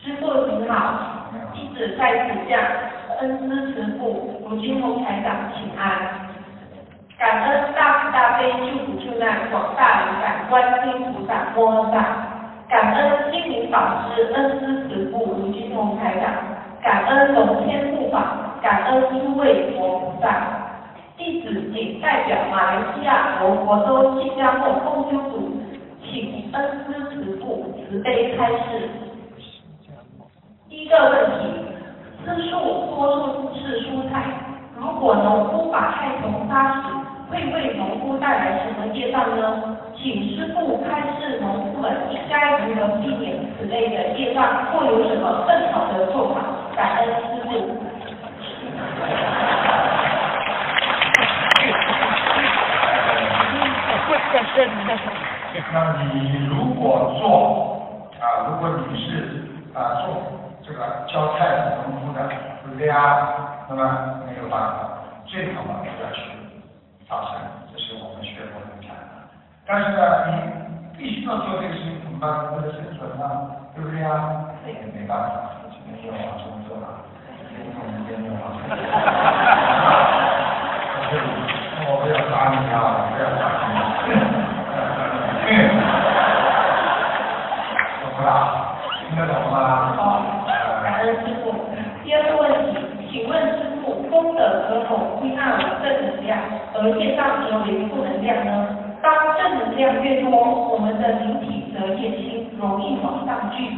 [0.00, 0.74] 师父您好，
[1.54, 2.60] 弟子在此向
[3.20, 3.98] 恩师慈
[4.60, 6.26] 金红台长请安。
[7.18, 11.96] 感恩大慈大悲救苦救难广大灵感观世音菩萨摩诃萨，
[12.68, 16.32] 感恩心灵导师恩师慈父卢金红台长，
[16.80, 20.26] 感恩龙天护法，感恩诸位佛菩萨。
[21.16, 25.60] 弟子谨代表马来西亚和佛州释迦牟共修组，
[26.04, 28.88] 请恩师慈父慈悲开示。
[30.68, 31.48] 第一个问题，
[32.24, 32.52] 吃素
[32.94, 34.22] 多数是蔬菜，
[34.98, 36.90] 如果农夫把害虫杀死，
[37.30, 39.78] 会为农夫带来什么业障呢？
[39.94, 44.42] 请师傅开示农夫们应该如何避免此类的业障，
[44.72, 46.40] 或有什么更好的做法？
[46.74, 47.78] 感恩师傅。
[55.72, 57.78] 那你如果做
[58.20, 59.46] 啊，如果你是
[59.78, 60.10] 啊做
[60.66, 62.18] 这个浇菜的农夫呢，
[62.64, 62.98] 对不对啊？
[63.70, 64.17] 那么
[64.48, 66.24] 有办法，最好嘛不要去
[67.06, 69.28] 发展，这是我们学佛人讲的。
[69.66, 72.56] 但是呢，你必须要做这个事情，怎么办？
[72.56, 74.56] 为了生存啊，对不对啊？
[74.64, 77.04] 那也没办法，只能又往生做了，
[77.52, 78.72] 天从天命往生。
[81.84, 83.12] 我不要打你啊！
[83.12, 83.76] 不要杀你。
[88.00, 88.72] 懂不啦？
[88.96, 89.92] 听得懂吗？
[89.92, 90.24] 好，
[90.82, 91.52] 感恩师傅。
[92.02, 92.80] 第二个问题，
[93.10, 94.34] 请问师傅，功
[94.88, 96.38] 德可否归纳为正能量，
[96.74, 98.68] 而业障则为负能量呢？
[99.02, 103.68] 当正能量越多，我们的灵体则越轻，容易往上聚；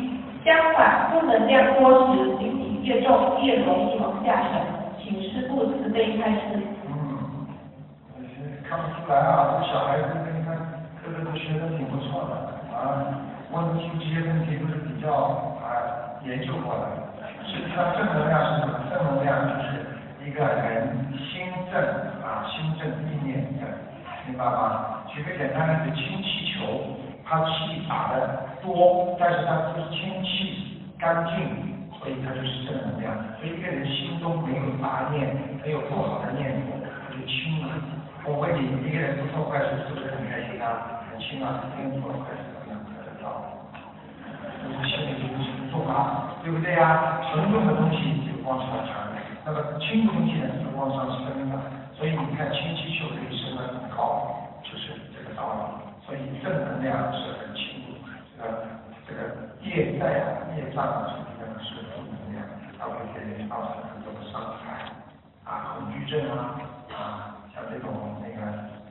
[0.45, 4.63] 相反，负能量多时，灵体越重，越容易往下沉。
[5.03, 6.39] 请师傅慈悲开示。
[6.87, 6.95] 嗯，
[8.69, 10.57] 看不出来啊，这小孩子你看，
[11.03, 12.33] 个个都学的挺不错的
[12.77, 13.19] 啊。
[13.53, 16.87] 问题这些问题都是比较啊研究过的。
[17.45, 18.79] 实际上正能量是什么？
[18.89, 19.80] 正能量就是
[20.31, 20.87] 一个人
[21.19, 21.83] 心正
[22.23, 23.67] 啊，心正意念正，
[24.29, 25.03] 明白吗？
[25.09, 26.95] 举个简单的例子，氢气球，
[27.27, 33.11] 它气打的多，但是它不是氢气干净，所以它就是正能量。
[33.43, 35.35] 所以一个人心中没有杂念，
[35.67, 37.75] 没有不好的念头，他就轻了。
[38.23, 41.03] 我问你，一个人不做坏事是不是很开心啊？
[41.11, 42.79] 很轻啊，一个人做坏事怎么样？
[43.03, 43.51] 很糟。
[44.63, 47.19] 就是心里就是沉重啊，对不对呀？
[47.27, 49.10] 沉重的东西就往上传，
[49.45, 51.61] 那么轻空气呢就往上升了。
[51.97, 54.33] 所以你看氢气球可以升得很高，
[54.63, 55.61] 就是这个道理。
[56.07, 57.85] 所以正能量是很轻，
[58.37, 58.67] 这个
[59.07, 59.21] 这个
[59.63, 62.43] 业债啊、业障啊，实际上是负能量，
[62.79, 64.91] 它会给人造成很多的伤害
[65.45, 66.57] 啊，恐惧症啊
[66.91, 67.93] 啊，像这种
[68.25, 68.41] 那个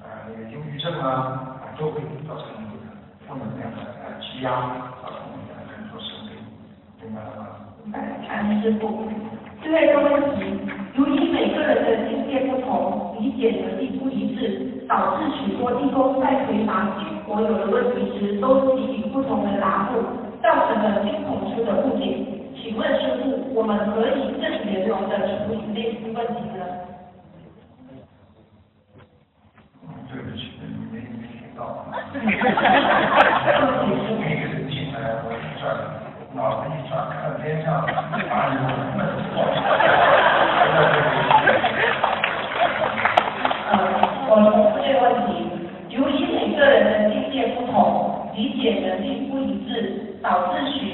[0.06, 2.86] 呃那个忧郁症啊，啊都会造成这个
[3.28, 4.52] 负能量的呃积压，
[5.02, 6.38] 造成我们的很多生病，
[7.02, 7.48] 明白了吗？
[8.28, 9.10] 感恩师傅。
[9.62, 10.08] 最后一个问
[10.40, 10.40] 题，
[10.96, 20.00] 由于每个人的境界不同，理解能力不一致，导致许多义工在回答军国有的问题时，都给予不同的答复，
[20.42, 22.04] 造成了新统出的误解。
[22.56, 26.66] 请问师傅，我们可以正圆融的处理类似问题呢？
[30.12, 30.42] 对不起，
[30.92, 31.86] 没没听到。
[34.20, 35.64] 每个人进来，我一转，
[36.34, 37.68] 脑子一转，看天上，
[38.30, 38.66] 把你们
[38.98, 39.30] 闷死。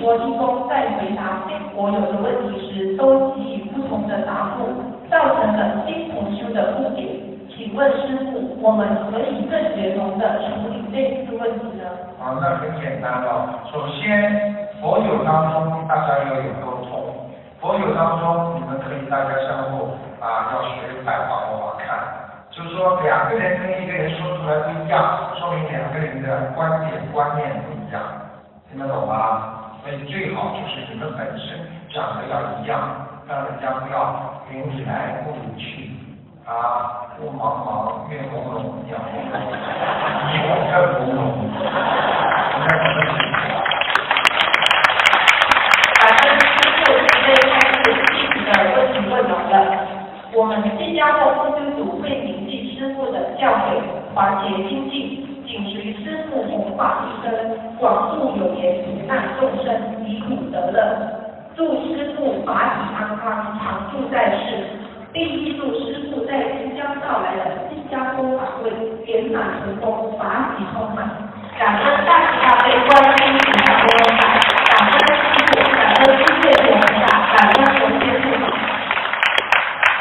[0.05, 3.81] 罗义公在回答新佛友的问题时，都给予不
[5.09, 7.21] 造成了新同修的误解。
[7.49, 11.87] 请问师傅，我们可以更圆融的处理类似问题呢？
[12.19, 13.63] 啊，那很简单了。
[13.71, 17.15] 首先，佛友当中大家要有沟通，
[17.61, 21.95] 佛友当中你们可以大家相互啊要学白话佛法看，
[22.51, 28.01] 就是说两个人跟一个人说出来不一样，说明两个人的观点观念不一样，
[28.69, 29.63] 听得懂吗？
[29.83, 31.55] 所以最好就是你们本身
[31.93, 35.89] 讲的要一样，让人家不要云来雾去
[36.45, 37.09] 啊。
[37.19, 39.41] 雾茫茫，月朦胧，鸟朦胧，
[40.29, 41.17] 你我更朦胧。
[42.53, 43.49] 应该怎么解决？
[45.97, 47.75] 感恩师傅慈悲开示
[48.13, 49.53] 弟子的问题问完了。
[50.33, 53.81] 我们新加坡公修组会铭记师傅的教诲，
[54.13, 55.73] 团结精进，紧随
[56.03, 57.33] 师傅弘法一生，
[57.79, 59.73] 广度有缘苦难众生，
[60.05, 61.24] 离苦得乐。
[61.55, 64.67] 祝师傅法体安康，常驻在世。
[65.13, 68.67] 并预祝师傅在即将到来的新加坡法会
[69.07, 71.07] 圆满成功，法喜充满。
[71.57, 72.91] 感恩大慈大悲观
[73.23, 74.27] 音菩萨摩诃萨，
[74.67, 78.45] 感恩师傅，感恩世界菩萨，感恩龙天护法。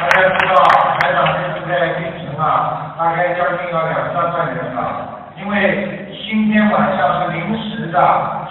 [0.01, 0.59] 大家知道，
[0.99, 4.79] 台长这次在运程啊，大概将近要两三万人了，
[5.41, 7.97] 因为今天晚上是临时的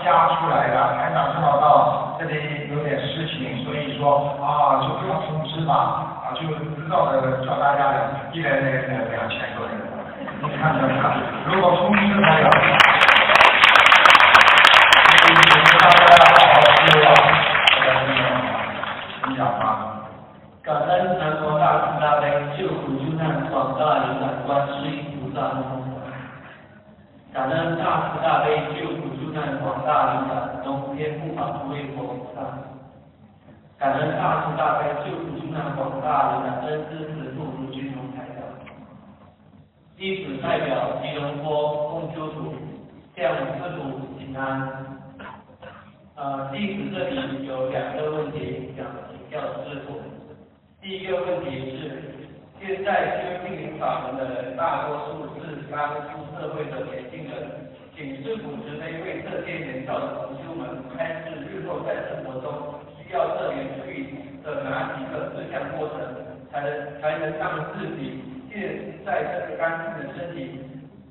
[0.05, 6.09] 加出来的，台长正好到这里有点事情，所以说啊，就不要通知吧。
[6.33, 7.93] 就知道的叫大家，
[8.31, 9.75] 一来来来两千多人，
[10.41, 12.49] 你看看看，如果通知他了，
[15.19, 15.35] 请
[15.77, 16.83] 大家好好听
[19.37, 19.37] 话，
[20.63, 22.23] 感恩南无大慈大悲
[22.57, 23.21] 救苦救难
[23.51, 25.37] 广大灵感观世音菩萨。
[27.33, 30.33] 感恩大慈大悲救苦救难广大灵感
[30.65, 32.41] 龙天护法诸位佛菩萨。
[33.79, 38.39] 感恩大慈大悲救苦救难广大灵感恩师慈父如金龙台长，
[39.97, 42.55] 弟子代表吉隆坡共修组
[43.15, 44.41] 向师父请安。
[46.15, 49.99] 呃，弟子这里有两个问题想请教师傅。
[50.81, 52.13] 第一个问题是，
[52.61, 55.07] 现在修心灵法门的人大多数
[55.39, 55.39] 是
[55.69, 55.75] 刚
[56.07, 56.09] 出
[56.39, 57.33] 社会的年轻人，
[57.95, 60.32] 请师傅慈悲为这些年少的同修们开
[61.81, 63.09] 在生活中需。
[63.13, 64.09] 要特别注意
[64.41, 66.01] 的哪几个事项过程，
[66.49, 70.59] 才能才能让自己现在这个干净的身体、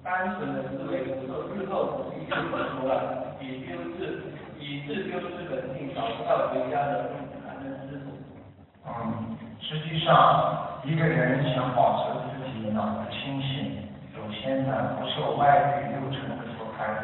[0.02, 4.18] 单纯的思维，受日后一修成了，以修治
[4.58, 7.14] 以自修治本性，找不到回家的
[7.46, 8.10] 感恩师傅。
[8.84, 13.78] 嗯，实际上一个人想保持自己脑子清醒，
[14.12, 17.02] 首先呢不受外力六尘的所干扰，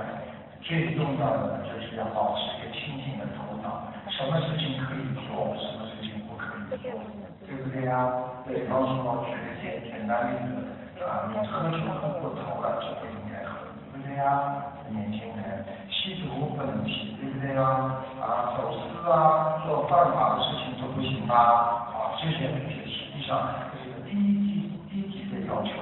[0.61, 3.08] 最重要的就是要保持一个清醒。
[4.19, 6.91] 什么事情可以做，什么事情不可以做，
[7.47, 8.11] 对不对呀？
[8.51, 14.75] 比方说举个简简单例子啊，你喝酒喝过头了就不应该喝，对不对呀？
[14.91, 17.63] 年轻人吸毒不能吸，对不对呀？
[18.19, 21.87] 啊，走私啊，做犯法的事情都不行吧？
[21.95, 25.79] 啊，这些东西实际上是一个低级低级的要求。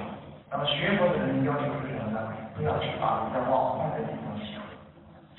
[0.51, 2.21] 那么学佛的人要求是什么呢？
[2.53, 4.61] 不要去把人家往坏的地方想，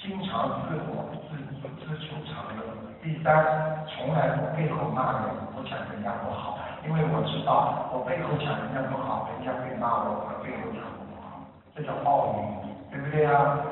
[0.03, 1.39] 经常自我自
[1.87, 2.88] 自处常乐。
[3.09, 3.41] 第三，
[3.89, 11.41] 从来不背后骂人，不讲人家不好，因为我知道，我背后讲人家不好，人家会骂我，我背后讲不好，
[11.73, 13.65] 这叫报应，对不对啊？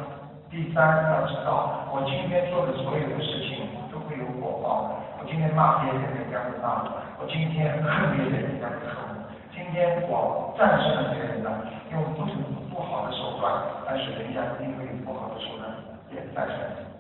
[0.48, 5.04] 第三，要知道，我今天做的所有的事情都会有果报。
[5.20, 9.20] 我今天骂别人，人家会骂我；我今天恨别人，人家会恨我。
[9.52, 11.52] 今天我战胜了别人呢，
[11.92, 12.24] 用不
[12.72, 13.52] 不好的手段，
[13.84, 15.68] 但是人家一定会用不好的手段
[16.08, 16.95] 也战胜。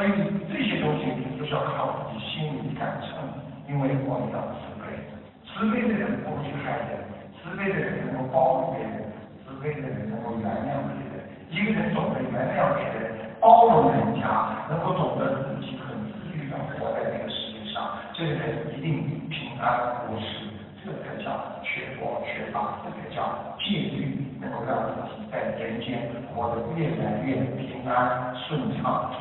[0.00, 0.12] 所以
[0.48, 1.04] 这些东西
[1.36, 3.20] 都是要靠自己心里感受，
[3.68, 4.96] 因为我们要慈悲，
[5.44, 7.04] 慈悲的人不会去害人，
[7.36, 9.12] 慈悲的人能够包容别人，
[9.44, 11.20] 慈悲的人能够原谅别人。
[11.52, 20.48] 一个人懂得原谅别人，包容人家，能够懂得自己很自律的活在这个世界上，这个人一定平安无事。
[20.80, 29.12] 这才叫学佛学法，这才叫戒律，能够让自己在人间活得越来越平安顺畅。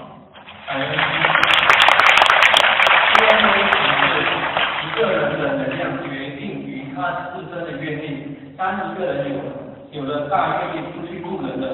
[0.70, 1.02] 感恩师父。
[3.18, 3.58] 因为
[4.86, 8.38] 一个人的能量决定于他自身的愿力。
[8.56, 11.66] 当一个人有有了大愿力出去助人了，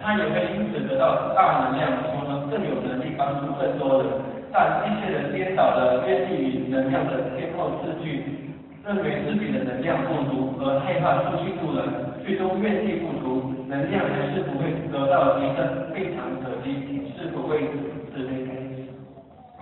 [0.00, 4.06] 他也会因此得到大能量，从而更有能力帮助更多人。
[4.52, 8.43] 但一些人颠倒了愿力与能量的先后次序，
[8.84, 11.88] 认为自己的能量不足而害怕出去助人，
[12.22, 18.92] 最终愿力不足，能量还是不会得到提升，非常可惜，请师傅为此慈悲开示。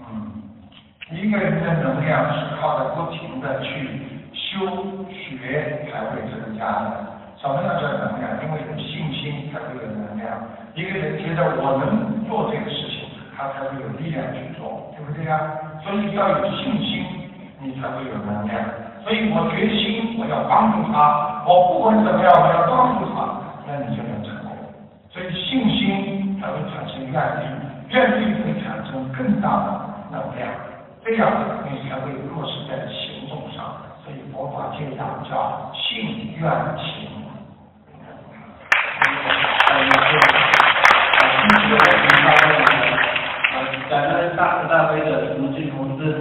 [0.02, 0.42] 嗯，
[1.14, 4.58] 一个人的能量是靠着不停的去修
[5.08, 7.06] 学才会增加的。
[7.38, 8.42] 什么叫做能量？
[8.42, 10.34] 因为有信心才会有能量。
[10.74, 13.06] 一个人觉得我能做这个事情，
[13.36, 15.38] 他才会有力量去做，对不对呀？
[15.84, 17.06] 所以要有信心，
[17.62, 18.58] 你才会有能量。
[19.04, 24.54] 所以我决心我要帮助他，我不管怎么样我要帮助他，那你就能成功。
[25.10, 27.42] 所以信心才会产生愿力，
[27.90, 29.66] 愿力会产生更大的
[30.12, 30.48] 能量，
[31.04, 31.28] 这样
[31.68, 33.74] 你才会落实在行动上。
[34.04, 37.10] 所以佛法这样叫信愿行。
[43.88, 46.18] 感恩大慈大悲的卢金红师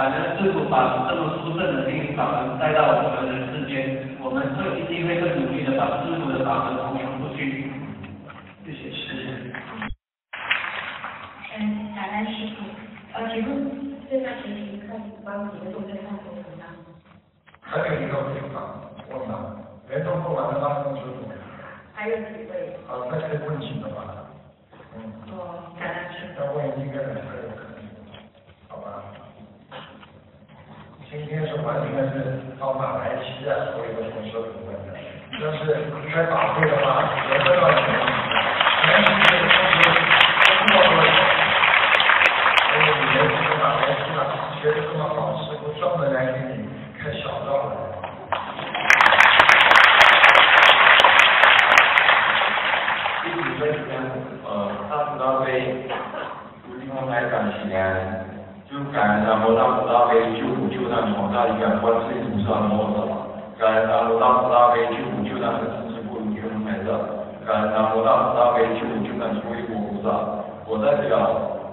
[0.00, 7.70] 傅，呃，感恩师傅把这么殊胜的心灵法门带到我们的世间，我们会一定会更努力的把师傅的法门弘扬出去。
[8.64, 9.60] 谢谢师傅。
[11.58, 12.64] 嗯，感恩师傅。
[13.12, 13.50] 呃，请问
[14.08, 16.64] 这段学习课帮几个众生看图腾吗？
[17.60, 18.80] 还有一个地方，
[19.10, 21.28] 问了，人都不完的当中师傅。
[21.92, 22.78] 还有几位？
[22.86, 24.24] 好，再可以问几个吧。
[24.96, 25.12] 嗯。
[25.36, 26.40] 哦，感恩师傅。
[26.40, 27.84] 再问一个人还有可能，
[28.68, 28.88] 好吧？
[31.10, 34.94] 今天是完全是到马来西亚所有的同学问的，
[35.42, 37.98] 要是开法会的话，我知道你们
[38.78, 39.90] 全世界的同学
[40.46, 41.02] 都过来。
[42.62, 44.22] 所以你们这个马来西亚
[44.62, 46.70] 学的这么好，师傅专门来给你
[47.02, 47.74] 开小灶的。
[53.24, 53.98] 弟子在这边，
[54.46, 54.48] 呃，
[54.88, 55.90] 大慈大悲，
[56.68, 57.98] 如金红台感请安，
[58.70, 60.46] 就感恩南无大慈大悲救
[61.00, 66.92] 苦救难广大灵感观世音菩萨摩诃萨，感恩南无大慈大悲救苦救难的知识部如金红台长，
[67.46, 70.08] 感恩南无大慈大悲救苦救难诸位佛菩萨。
[70.68, 71.16] 我代表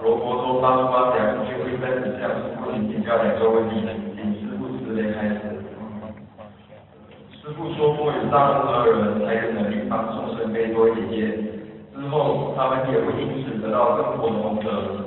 [0.02, 3.84] 罗佛州大珠巴两聚会在此向师父请教两个问题，
[4.16, 5.60] 请师父慈悲开始。
[7.36, 11.20] 师父说过，有大功德的人才有能力帮众生背多一点业，
[11.94, 15.04] 之后他们也会因此得到更多的功德。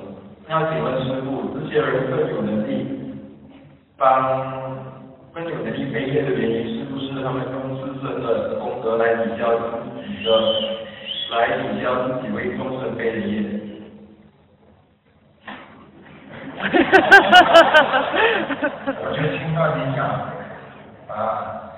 [0.47, 3.00] 那请问师父，这些人更有能力
[4.01, 4.09] 帮
[5.31, 9.61] 分有能力背业的原因，是不是他们用自身的功德来抵消自
[10.01, 10.27] 己的，
[11.29, 13.45] 来抵消自己为众生背的业？
[18.97, 20.01] 我就听到你讲
[21.15, 21.69] 啊。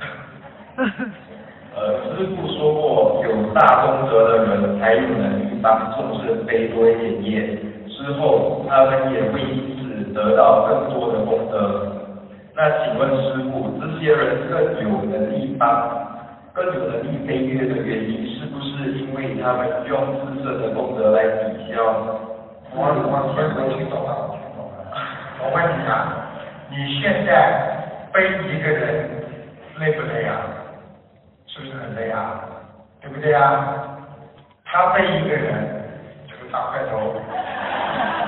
[1.75, 1.79] 呃，
[2.15, 7.59] 师父说过，有大功德的人才有能力帮众生背多一点业，
[7.89, 11.92] 之后他们也会因此得到更多的功德。
[12.55, 15.65] 那请问师傅，这些人更有能力帮、
[16.53, 21.81] 更有能力飞跃的原因，是不是因为他们用自身的功德来抵消？
[22.75, 24.77] 我我我听懂了，听懂了。
[25.41, 26.29] 我问你啊，
[26.69, 27.29] 你现在
[28.13, 29.09] 背一个人
[29.79, 30.45] 累不累啊？
[31.47, 32.39] 是不是很累啊？
[33.01, 33.97] 对不对啊？
[34.63, 35.53] 他背一个人，
[36.27, 37.13] 这个大块头，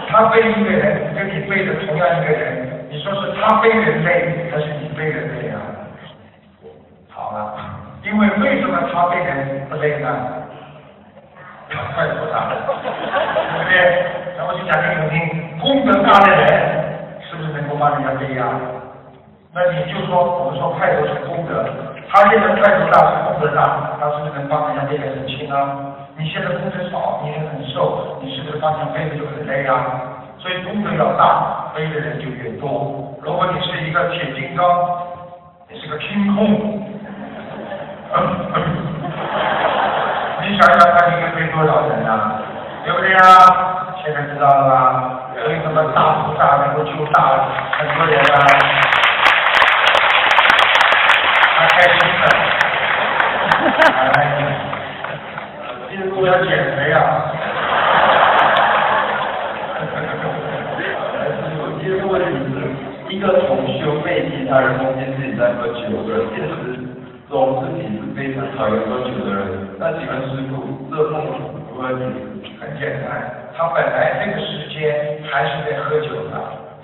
[0.09, 2.54] 他背一个人，跟你背的同样一个人，
[2.95, 5.59] 你说是他背人累，还是你背人累啊？
[7.11, 7.53] 好了，
[8.03, 10.07] 因为为什么他背人不累呢？
[11.67, 14.05] 他块头大，对不对？
[14.37, 16.47] 那我就讲给你们听，功德大的人，
[17.19, 18.47] 是不是能够帮人家背呀？
[19.51, 21.67] 那你就说，我们说块头是功德。
[22.07, 25.99] 他现在块头大是功德大，他是不是能帮人家背得很轻啊？
[26.15, 29.83] 你现在功德少，你也很瘦，你是不是帮人家背的就很累啊？
[30.39, 33.13] 所以功德要大，飞的人就越多。
[33.21, 34.65] 如果你是一个铁金刚，
[35.69, 36.45] 你是个清空，
[40.41, 42.39] 你想想看，你能飞多少人啊？
[42.85, 43.19] 对不对啊？
[44.01, 44.79] 现在知道了吧？
[45.45, 47.45] 为什么大菩萨能够救大
[47.77, 48.23] 很多人啊？
[51.57, 52.23] 他开心的，
[54.13, 54.17] 哎，
[55.89, 56.47] 记住要减
[56.77, 56.97] 肥啊！
[61.57, 62.55] 有第二个问题是，
[63.09, 66.77] 一个同修被其他人梦见自己在喝酒的现实
[67.29, 70.61] 中自己是非常讨厌喝酒的人，那请问师傅，
[70.91, 72.05] 这梦如何解？
[72.61, 76.33] 很简单，他本来这个时间还是在喝酒的，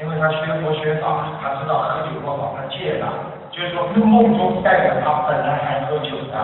[0.02, 3.08] 因为他学佛学法，他知道喝酒不好，他戒了。
[3.52, 6.36] 就是说，梦中代表他本来还喝酒的，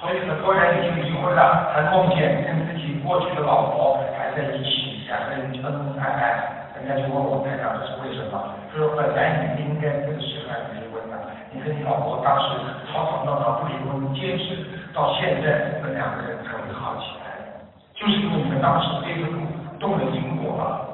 [0.00, 5.72] 所以很多人已经离婚了，还梦见跟自己过去的老婆还在一起，两个人恩恩爱爱。
[5.78, 5.87] 人
[6.88, 8.56] 家就问我台长这是为什么？
[8.72, 11.14] 他说本来你应该这个时候还不离婚的，
[11.52, 12.56] 你跟你老婆当时
[12.88, 14.64] 吵吵闹闹不离婚，坚持
[14.96, 17.36] 到现在，你们两个人才会好起来，
[17.92, 19.28] 就是因为你们当时背着
[19.78, 20.88] 动了因果了。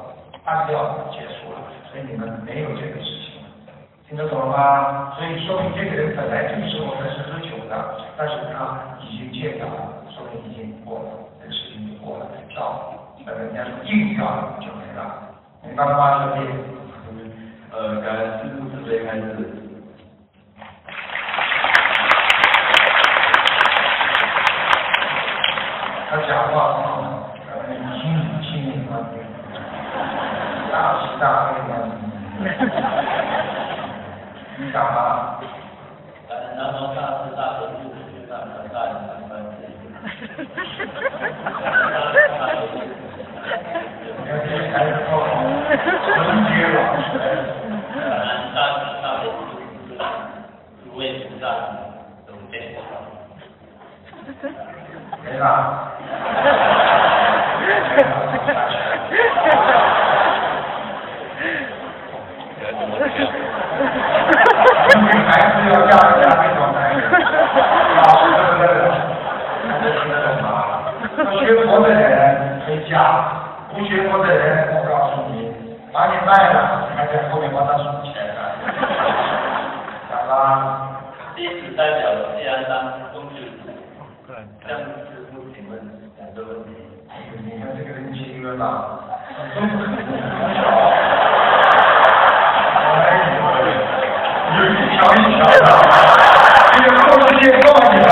[0.44, 0.76] 按掉
[1.08, 3.40] 结束了，所以你们没有这个事情，
[4.06, 5.16] 听得懂了吗？
[5.16, 7.72] 所以说明这个人本来这个时候他是喝酒的，
[8.18, 11.08] 但是他已经戒掉了，说明已经过了，
[11.40, 12.92] 这个事情就过了，票，
[13.24, 14.20] 呃，人家说硬票
[14.60, 14.63] 就没了，
[15.66, 16.40] 明白了吗，兄弟？
[17.72, 19.22] 呃，感恩师父慈悲开示。
[26.10, 26.92] 他讲话很好，
[27.50, 27.52] 呃，
[27.98, 28.92] 心以心灵嘛，
[30.70, 31.72] 大喜大悲嘛，
[34.56, 35.40] 你讲吧。
[36.28, 39.72] 感恩南无大慈大悲救苦救难广大灵感观世音
[44.14, 45.26] 你看这孩子多好，
[45.66, 47.04] 纯洁老实。
[47.94, 49.52] 感恩大慈大悲救苦
[49.88, 50.00] 救难
[50.84, 51.42] 诸位菩萨
[52.28, 52.90] 龙天护法。
[55.34, 55.46] 没了。
[64.94, 66.78] 女孩子要嫁人家非常难，
[67.96, 68.84] 老实的不得了，
[69.66, 70.46] 大家听得懂吗？
[71.40, 72.94] 学佛的人可以嫁，
[73.74, 75.34] 不学佛的人，我告诉你，
[75.92, 76.56] 把你卖了，
[76.96, 78.40] 还在后面帮他数钱呢。
[80.08, 80.90] 讲吧。
[81.34, 82.02] 弟子代表
[82.38, 82.70] 谢安山
[83.12, 83.66] 公修组
[84.62, 85.74] 向师父请问
[86.18, 86.70] 两个问题。
[87.42, 87.90] 你看这个
[88.64, 90.40] 人情约吧，
[92.94, 95.68] 哎呦，有一条一条的，
[96.72, 98.08] 这个控制线告你了。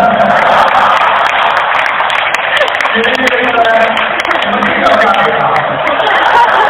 [2.95, 3.61] 你们这个人呢，
[4.29, 5.41] 你们这个干给他，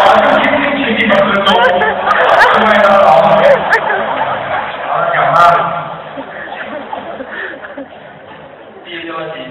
[0.04, 1.50] 我就听听请你们尊重，
[2.52, 3.26] 各位的老板。
[4.88, 5.36] 好了，讲吧。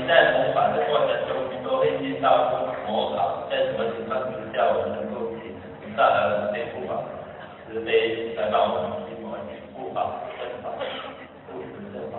[0.08, 1.30] 在模仿的过程中，
[1.64, 2.28] 都会遇到
[2.86, 6.92] 模仿，在什么情况之下，我们能够请菩萨和对护法
[7.68, 9.32] 慈悲来帮我们去模
[9.74, 9.98] 护法
[10.38, 10.66] 正法，
[11.48, 12.14] 护持正法。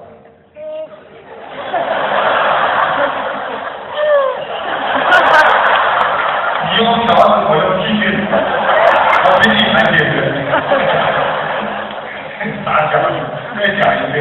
[6.64, 8.03] 你用条子，我用继续，
[9.24, 10.14] 我比你还解决。
[12.64, 12.92] 傻讲，
[13.59, 14.16] 再讲一遍。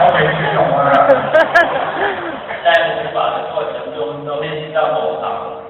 [0.00, 0.82] 我没听懂啊。
[2.64, 2.66] 在
[2.96, 5.60] 护法的过程中，都会遇到模仿，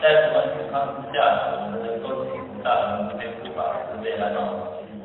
[0.00, 1.20] 在什么情况之下，
[1.52, 3.60] 我们能够请菩萨和对护法
[3.92, 4.96] 这边来帮我们去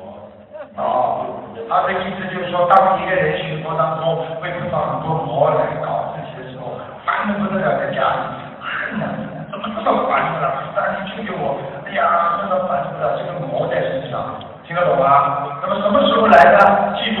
[0.80, 1.28] 哦，
[1.68, 6.72] 他的意思就是说，当一个人巡逻当中会碰到很多魔来搞自己的时候，
[7.04, 8.20] 烦的不得了，的家里
[8.64, 9.04] 恨呐，
[9.52, 10.72] 怎么这么烦的了？
[10.74, 15.52] 但你求求我，哎呀，真的烦死了，这个魔在身上，听得懂吗？
[15.60, 16.96] 那么什么时候来呢？
[16.96, 17.20] 记住，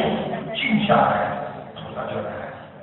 [0.56, 1.36] 静下来，
[1.76, 2.32] 菩萨就来；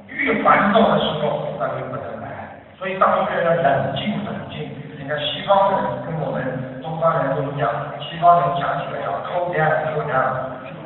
[0.10, 2.58] 越烦躁的时候，菩萨就不能来。
[2.80, 6.42] 所以当一个人要冷静冷静，你看西方人跟我们
[6.82, 10.16] 东方人都一样，西方人讲起来要抠点抠点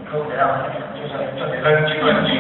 [0.10, 0.38] 抠点，
[0.96, 2.32] 就是这里冷静冷静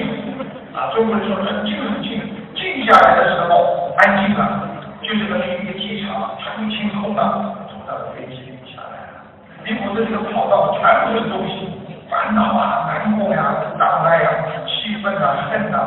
[0.73, 2.21] 啊，中国人说冷静冷静，
[2.55, 4.69] 静下来的时候安静了，
[5.01, 9.25] 就是等于一个机场全部清空了，坐到飞机下来了，
[9.65, 10.13] 你否则这
[10.80, 11.67] 全部是东西，
[12.09, 14.30] 烦恼啊、难过呀、障碍呀、
[14.65, 15.78] 气愤啊、恨呐，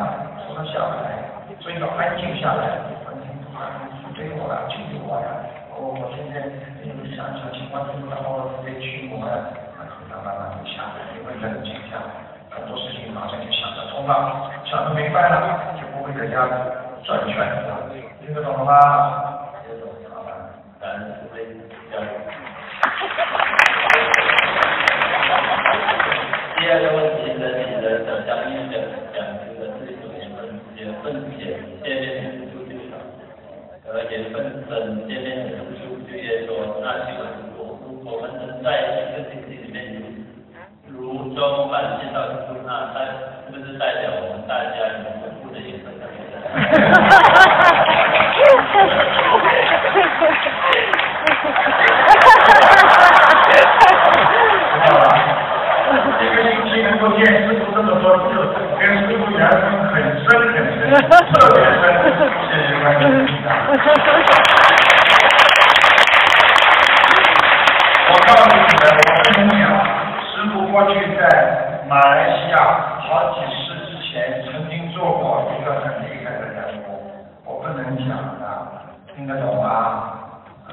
[0.47, 2.79] 都能下来，所以要安静下来。
[4.13, 5.27] 对我了，救救我呀！
[5.73, 6.45] 我我现在
[6.85, 7.81] 有想想情况，
[8.11, 12.21] 然后被驱魔了，慢慢慢就下来，你会冷静下来，
[12.51, 16.45] 很多事情马上就想得通了，想得明白了，就不会在家
[17.01, 17.89] 转圈子了，
[18.21, 18.77] 听得懂了吗？
[19.65, 20.29] 听得懂，好吧？
[20.77, 21.33] 感恩慈
[26.71, 26.79] 悲教育。
[26.79, 28.79] 第二个问题，人与人的相应的
[29.11, 30.47] 讲究的是一种缘分，
[30.79, 32.95] 缘分浅，见面的次数就少；
[33.91, 34.71] 而缘分深，
[35.05, 36.55] 见面的次数就越多。
[36.79, 37.27] 那请问
[37.59, 37.59] 我
[38.07, 39.99] 我们能在一个星期里面
[40.87, 43.03] 如如中晚见到师傅，那代
[43.51, 46.15] 是不是代表我们大家有丰富的缘分特别？
[56.21, 58.29] 一个星期能够见师傅这么多次，
[58.79, 59.59] 跟师傅缘分
[59.91, 60.79] 很深很深，特别深。
[60.79, 60.80] 谢谢关心。
[60.91, 60.97] 我
[68.27, 69.63] 告诉你们，我跟你讲，
[70.27, 71.23] 师傅过去在
[71.87, 72.55] 马来西亚
[72.99, 76.89] 好几世之前曾经做过一个很厉害的人物，
[77.45, 78.09] 我不能讲
[78.41, 78.43] 的，
[79.15, 79.71] 听得懂吗？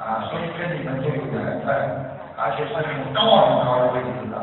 [0.00, 1.70] 啊，所以跟你们都有缘分，
[2.36, 2.82] 而且是很
[3.14, 4.34] 高很高的位置的，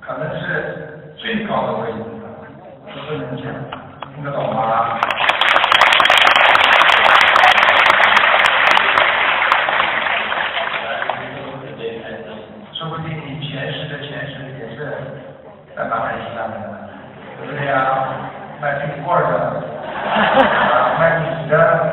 [0.00, 2.26] 可能是最高的位置的，
[2.82, 3.46] 我不能讲，
[4.14, 4.98] 听得懂吗？
[12.72, 14.84] 说不定你前十的前十也是
[15.76, 15.88] 在800780
[16.36, 16.74] 的。
[17.38, 17.76] 对不对呀？
[18.60, 19.62] 卖冰棍的，
[20.98, 21.83] 卖米的。